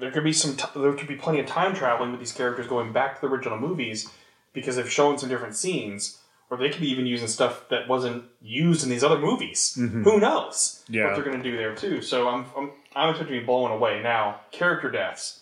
[0.00, 0.56] there could be some.
[0.56, 3.26] T- there could be plenty of time traveling with these characters going back to the
[3.32, 4.08] original movies
[4.54, 8.24] because they've shown some different scenes, or they could be even using stuff that wasn't
[8.40, 9.76] used in these other movies.
[9.78, 10.04] Mhm.
[10.04, 11.06] Who knows Yeah.
[11.06, 12.00] what they're going to do there too?
[12.00, 14.02] So I'm I'm I'm expecting to be blown away.
[14.02, 15.40] Now, character deaths.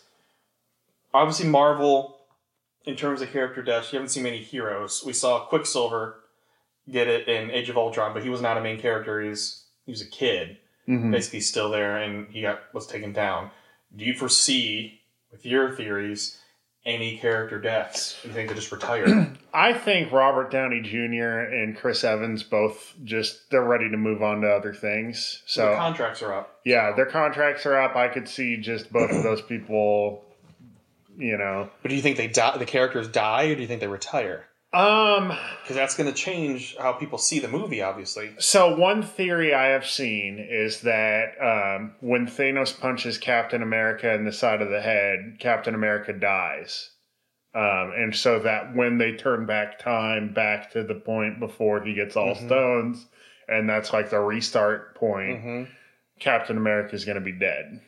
[1.14, 2.18] Obviously, Marvel,
[2.84, 5.02] in terms of character deaths, you haven't seen many heroes.
[5.04, 6.20] We saw Quicksilver
[6.90, 9.22] get it in Age of Ultron, but he was not a main character.
[9.22, 11.11] He was he was a kid Mhm.
[11.12, 13.50] basically still there and he got was taken down.
[13.94, 15.00] Do you foresee
[15.32, 16.40] with your theories
[16.87, 18.16] any character deaths?
[18.24, 19.34] You think they just retire?
[19.53, 21.41] I think Robert Downey Jr.
[21.41, 25.43] and Chris Evans both just they're ready to move on to other things.
[25.47, 26.61] So Their contracts are up.
[26.64, 27.97] Yeah, their contracts are up.
[27.97, 30.24] I could see just both of those people,
[31.18, 31.68] you know.
[31.82, 32.57] But do you think they die?
[32.57, 34.47] The characters die, or do you think they retire?
[34.77, 35.29] Um
[35.62, 37.83] Because that's going to change how people see the movie.
[37.83, 44.12] Obviously, so one theory I have seen is that um when Thanos punches Captain America
[44.14, 46.91] in the side of the head, Captain America dies.
[47.55, 51.95] Um, and so that when they turn back time back to the point before he
[51.95, 52.47] gets all Mhm.
[52.47, 53.07] stones,
[53.49, 55.62] and that's like the restart point, mm-hmm.
[56.20, 57.81] Captain America is going to be dead.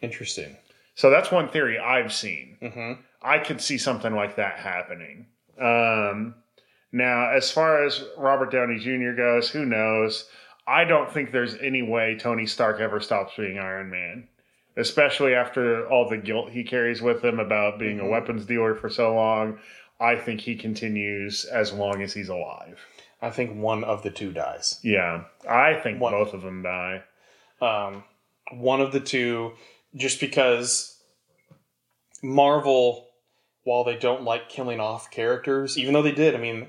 [0.00, 0.56] interesting.
[0.94, 2.56] So that's one theory I've seen.
[2.62, 2.92] Mm-hmm.
[3.20, 5.26] I could see something like that happening.
[5.60, 6.34] Um,
[6.92, 9.12] now, as far as Robert Downey Jr.
[9.12, 10.28] goes, who knows?
[10.66, 14.28] I don't think there's any way Tony Stark ever stops being Iron Man,
[14.76, 18.04] especially after all the guilt he carries with him about being Mhm.
[18.06, 19.58] a weapons dealer for so long.
[20.00, 22.80] I think he continues as long as he's alive.
[23.20, 24.80] I think one of the two dies.
[24.82, 27.02] Yeah, I think One- both of them die.
[27.60, 28.04] Um,
[28.52, 29.52] one of the two,
[29.94, 30.96] just because
[32.22, 33.09] Marvel,
[33.64, 36.68] while they don't like killing off characters, even though they did, I mean,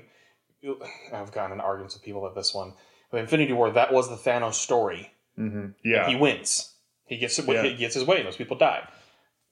[1.12, 2.74] I've gotten in arguments with people about this one.
[3.10, 5.12] With Infinity War, that was the Thanos story.
[5.36, 6.74] hmm Yeah, He wins.
[7.06, 7.62] He gets Yeah.
[7.64, 8.22] he gets his way.
[8.22, 8.88] Those people die.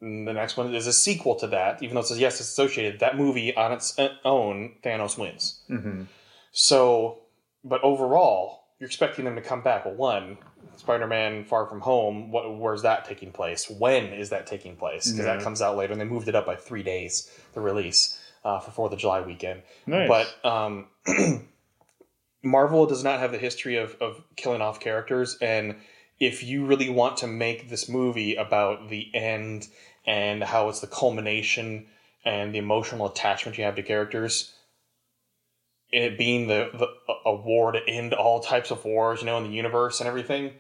[0.01, 2.49] And the next one is a sequel to that, even though it says yes, it's
[2.49, 3.01] associated.
[3.01, 5.61] That movie on its own, Thanos wins.
[5.69, 6.05] hmm
[6.53, 7.19] So,
[7.65, 9.85] but overall, you're expecting them to come back.
[9.85, 10.39] Well, one,
[10.81, 12.31] Spider-Man: Far From Home.
[12.33, 13.71] What, where's that taking place?
[13.71, 15.11] When is that taking place?
[15.11, 17.31] Because that comes out later, and they moved it up by three days.
[17.55, 19.63] The release uh, for Fourth of July weekend.
[19.87, 20.09] nice.
[20.09, 20.87] But um,
[22.43, 25.77] Marvel does not have the history of, of killing off characters, and
[26.19, 29.69] if you really want to make this movie about the end
[30.07, 31.87] and how it's the culmination
[32.25, 34.53] and the emotional attachment you have to characters,
[35.93, 36.87] and it being the, the
[37.27, 40.53] a war to end all types of wars, you know, in the universe and everything,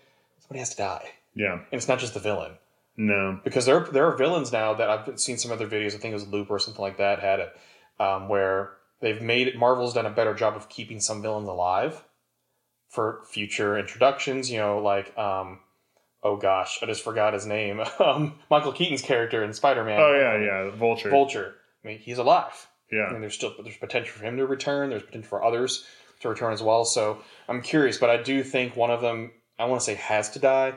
[0.50, 2.52] somebody has to die, yeah, and it's not just the villain
[2.96, 5.94] no, because there there are villains now that I've seen some other videos.
[5.94, 7.56] I think it was Loop or something like that had it,
[7.98, 9.56] um, where they've made it.
[9.56, 12.04] Marvel's done a better job of keeping some villains alive
[12.90, 14.50] for future introductions.
[14.50, 15.60] You know, like um,
[16.22, 17.80] oh gosh, I just forgot his name.
[18.04, 19.98] um, Michael Keaton's character in Spider Man.
[19.98, 21.08] oh yeah, yeah, Vulture.
[21.08, 21.54] Vulture.
[21.82, 22.66] I mean, he's alive.
[22.92, 24.90] Yeah, And there's still there's potential for him to return.
[24.90, 25.86] There's potential for others
[26.20, 26.84] to return as well.
[26.84, 29.30] So I'm curious, but I do think one of them
[29.60, 30.72] I want to say has to die,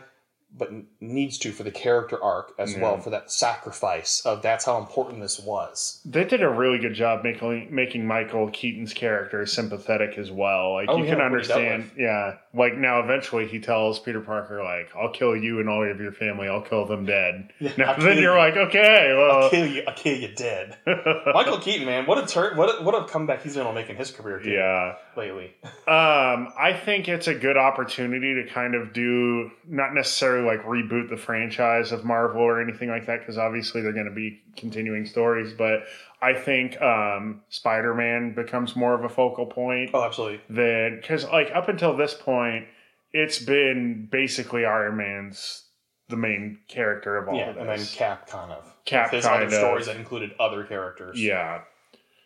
[0.56, 2.82] but needs to for the character arc as Yeah.
[2.82, 6.02] well for that sacrifice of that's how important this was.
[6.06, 10.74] They did a really good job making making Michael Keaton's character sympathetic as well.
[10.74, 12.36] Like Oh, you yeah, can what he dealt understand, yeah.
[12.54, 16.12] Like now, eventually, he tells Peter Parker, "Like I'll kill you and all of your
[16.12, 16.48] family.
[16.48, 18.38] I'll kill them dead." Now, I'll then you're you.
[18.40, 19.84] like, okay, well, I'll kill you.
[19.88, 20.78] I'll kill you dead.
[21.34, 22.56] Michael Keaton, man, what a turn!
[22.56, 24.96] What a, what a comeback he's been on making his career too yeah.
[25.18, 25.54] lately.
[25.88, 31.10] Um, I think it's a good opportunity to kind of do not necessarily like reboot
[31.10, 35.06] the franchise of Marvel or anything like that because obviously they're going to be continuing
[35.06, 35.82] stories, but
[36.22, 39.92] I think um, Spider Man becomes more of a focal point.
[39.94, 40.42] Oh, absolutely.
[40.50, 42.66] than because like up until this point,
[43.12, 45.66] it's been basically Iron Man's
[46.10, 47.94] the main character of all Yeah, of and then this.
[47.96, 49.54] Cap kind of Cap There's kind other of.
[49.54, 51.22] stories that included other characters.
[51.22, 51.62] yeah.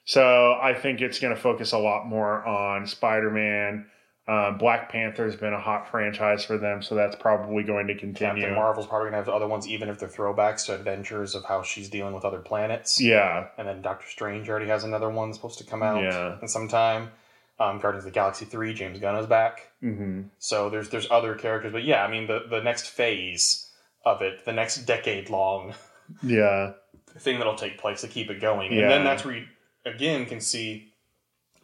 [0.06, 3.88] So I think it's going to focus a lot more on Spider Man.
[4.30, 8.42] Um, Black Panther's been a hot franchise for them, so that's probably going to continue.
[8.44, 11.46] Captain Marvel's probably gonna have the other ones, even if they're throwbacks to adventures of
[11.46, 13.00] how she's dealing with other planets.
[13.00, 16.38] Yeah, And then Doctor Strange already has another one supposed to come out Yeah.
[16.42, 17.12] in some time.
[17.60, 19.72] Um, Guardians of the Galaxy three, James Gunn is back.
[19.80, 23.70] hmm So there's there's other characters, but yeah, I mean the the next phase
[24.06, 25.74] of it, the next decade long
[26.22, 26.74] yeah,
[27.18, 28.82] thing that'll take place to keep it going, Yeah.
[28.84, 29.46] and then that's where you
[29.86, 30.94] again can see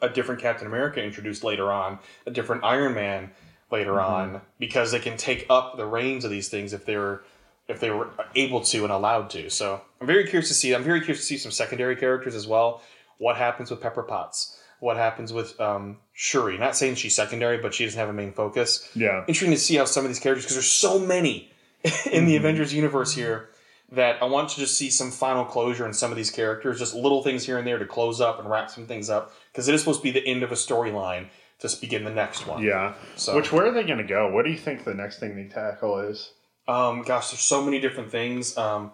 [0.01, 3.31] a different Captain America introduced later on, a different Iron Man
[3.71, 4.35] later Mm-hmm.
[4.35, 7.21] on, because they can take up the reins of these things if they're
[7.67, 9.49] if they were able to and allowed to.
[9.49, 10.73] So I'm very curious to see.
[10.75, 12.81] I'm very curious to see some secondary characters as well.
[13.19, 14.59] What happens with Pepper Potts?
[14.81, 16.57] What happens with um, Shuri?
[16.57, 19.75] Not saying she's secondary, but she doesn't have a main focus yeah, interesting to see
[19.77, 21.49] how some of these characters because there's so many
[22.11, 23.49] in the Avengers universe here
[23.93, 26.95] that I want to just see some final closure in some of these characters, just
[26.95, 29.75] little things here and there to close up and wrap some things up because it
[29.75, 31.27] is supposed to be the end of a storyline
[31.59, 32.61] to begin the next one.
[32.63, 32.93] yeah.
[33.15, 34.29] So- Which where are they going to go?
[34.31, 36.31] What do you think the next thing they tackle is?
[36.67, 38.57] Um, gosh, there's so many different things.
[38.57, 38.91] Um,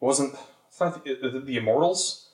[0.00, 0.34] wasn't
[0.68, 2.24] it's not the, the, Immortals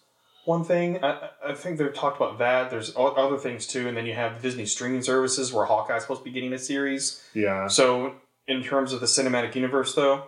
[0.45, 1.03] one thing?
[1.03, 2.71] I, I- I think they've talked about that.
[2.71, 6.25] There's other things too, and then you have Disney streaming services where Hawkeye's supposed to
[6.25, 7.23] be getting a series.
[7.35, 8.15] Yeah, So,
[8.47, 10.25] in terms of the cinematic universe, though,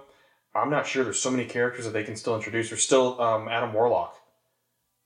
[0.57, 1.05] I'm not sure.
[1.05, 2.69] There's so many characters that they can still introduce.
[2.71, 4.15] There's still um, Adam Warlock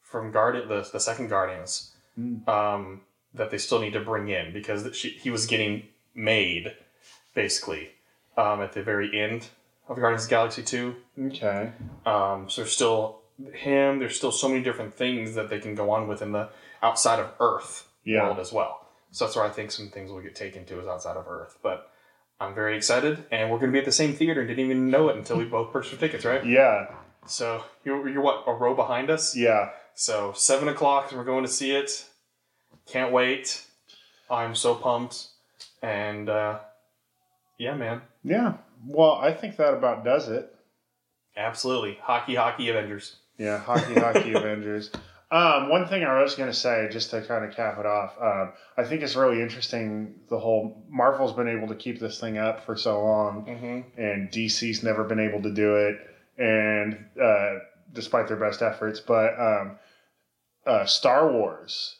[0.02, 1.92] from Guardian, the, the second Guardians,
[2.46, 3.02] um,
[3.34, 5.84] that they still need to bring in because she, he was getting
[6.14, 6.74] made,
[7.34, 7.90] basically,
[8.36, 9.48] um, at the very end
[9.88, 10.94] of Guardians of Galaxy 2.
[11.26, 11.72] okay.
[12.06, 13.20] Um, so there's still
[13.54, 13.98] him.
[13.98, 16.48] There's still so many different things that they can go on with in the
[16.82, 18.24] outside of Earth Yeah.
[18.24, 18.86] world as well.
[19.12, 21.58] So that's where I think some things will get taken to is outside of Earth.
[21.62, 21.90] But
[22.40, 24.88] I'm very excited, and we're going to be at the same theater and didn't even
[24.90, 26.44] know it until we both purchased our tickets, right?
[26.44, 26.86] Yeah,
[27.26, 29.36] So you're, you're what a row behind us.
[29.36, 29.70] yeah.
[29.94, 32.06] So seven o'clock, we're going to see it.
[32.86, 33.66] Can't wait.
[34.30, 35.26] I'm so pumped,
[35.82, 36.60] and uh,
[37.58, 38.54] yeah, man, Yeah.
[38.86, 40.54] Well, I think that about does it.
[41.36, 43.16] absolutely hockey, hockey, Avengers.
[43.36, 44.90] Yeah, hockey, hockey, Avengers.
[45.32, 48.14] Um, one thing I was going to say, just to kind of cap it off,
[48.20, 50.16] um, I think it's really interesting.
[50.28, 54.00] The whole Marvel's been able to keep this thing up for so long, Mm-hmm.
[54.00, 55.98] and DC's never been able to do it,
[56.36, 57.58] and uh,
[57.92, 59.78] despite their best efforts, but um,
[60.66, 61.96] uh, Star Wars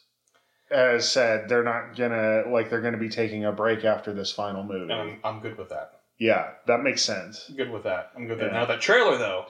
[0.69, 4.63] has said they're not gonna like they're gonna be taking a break after this final
[4.63, 4.91] movie.
[4.91, 6.01] And I'm, I'm good with that.
[6.17, 7.49] yeah, that makes sense.
[7.55, 8.11] Good with that.
[8.15, 8.53] I'm good with that.
[8.53, 9.45] Now that trailer though,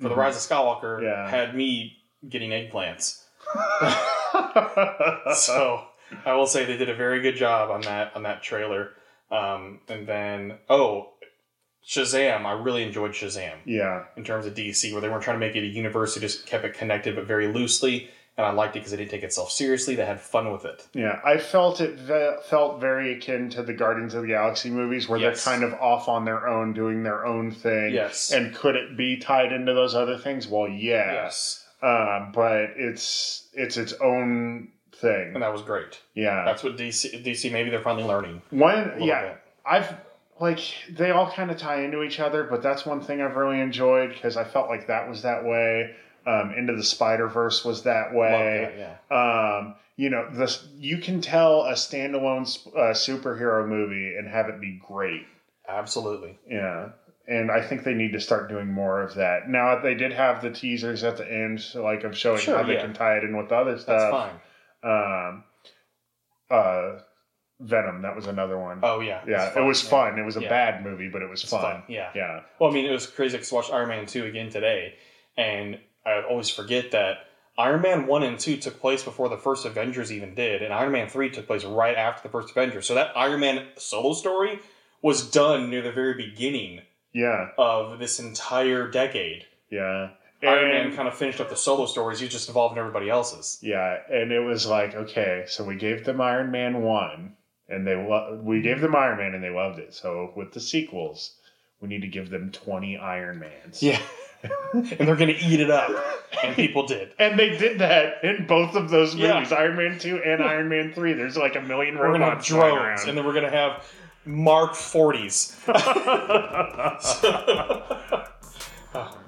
[0.00, 0.18] for the Mhm.
[0.18, 1.28] Rise of Skywalker, Yeah.
[1.28, 1.96] had me
[2.28, 3.23] getting eggplants.
[5.34, 5.82] so
[6.24, 8.90] I will say they did a very good job on that on that trailer.
[9.30, 11.10] Um, and then oh,
[11.86, 12.44] Shazam!
[12.44, 15.56] I really enjoyed Shazam yeah, in terms of DC, where they weren't trying to make
[15.56, 18.10] it a universe; they just kept it connected but very loosely.
[18.36, 19.94] And I liked it because they didn't take itself seriously.
[19.94, 20.88] They had fun with it.
[20.92, 25.08] Yeah, I felt it ve- felt very akin to the Guardians of the Galaxy movies,
[25.08, 25.44] where Yes.
[25.44, 27.94] they're kind of off on their own, doing their own thing.
[27.94, 28.32] Yes.
[28.32, 30.48] And could it be tied into those other things?
[30.48, 31.12] Well, yeah.
[31.12, 35.34] Yes, Um, but it's it's its own thing.
[35.34, 36.00] and that was great.
[36.14, 36.44] Yeah.
[36.44, 38.40] That's what DC DC maybe they're finally learning.
[38.50, 39.02] One.
[39.02, 39.22] Yeah.
[39.22, 39.40] bit.
[39.66, 39.94] I've
[40.40, 40.60] like
[40.90, 44.14] they all kind of tie into each other, but that's one thing I've really enjoyed
[44.14, 45.94] because I felt like that was that way.
[46.26, 48.70] Um, Into the Spider Verse was that way.
[48.78, 49.58] That, yeah.
[49.58, 54.58] um, you know, this you can tell a standalone uh, superhero movie and have it
[54.58, 55.26] be great.
[55.68, 56.38] Absolutely.
[56.48, 56.90] Yeah,
[57.26, 59.48] and I think they need to start doing more of that.
[59.48, 62.62] Now they did have the teasers at the end, so like of showing Sure, how
[62.64, 62.82] they yeah.
[62.82, 64.10] can tie it in with the other That's stuff.
[64.10, 64.40] fine.
[64.82, 65.44] Um,
[66.50, 66.98] uh,
[67.60, 68.80] Venom, that was another one.
[68.82, 70.18] Oh yeah, yeah, it was fun.
[70.18, 70.48] It was a Yeah.
[70.48, 71.60] bad movie, but it was fun.
[71.62, 72.10] fun, yeah.
[72.14, 74.94] yeah, Well, I mean, it was crazy to watch Iron Man 2 again today,
[75.36, 77.18] and I always forget that
[77.56, 80.90] Iron Man 1 and 2 took place before the first Avengers even did, and Iron
[80.92, 82.86] Man 3 took place right after the first Avengers.
[82.86, 84.58] So that Iron Man solo story
[85.00, 86.80] was done near the very beginning
[87.14, 89.46] yeah, of this entire decade.
[89.70, 90.10] yeah.
[90.42, 93.08] Iron And- Man kind of finished up the solo stories, he just involved in everybody
[93.08, 93.58] else's.
[93.62, 97.34] Yeah, and it was like, okay, so we gave them Iron Man one,
[97.66, 99.94] and they lo- we gave them Iron Man, and they loved it.
[99.94, 101.36] So with the sequels,
[101.80, 103.82] we need to give them twenty Iron Mans.
[103.82, 103.98] Yeah.
[104.74, 105.90] and they're going to eat it up.
[106.42, 107.12] And people did.
[107.18, 109.34] and they did that in both of those Yeah.
[109.34, 111.14] movies, Iron Man two and Iron Man three.
[111.14, 113.56] There's like a million We're going to have robots drones, and then we're going to
[113.56, 113.82] have
[114.26, 115.54] Mark 40s.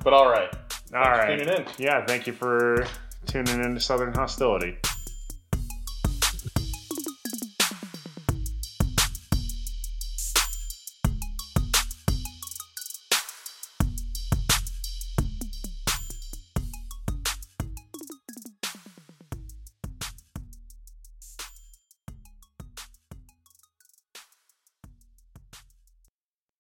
[0.03, 0.49] but all right.
[0.95, 1.67] All right, tuning in.
[1.79, 2.87] yeah, thank you for
[3.27, 4.79] tuning in to Southern Hostility.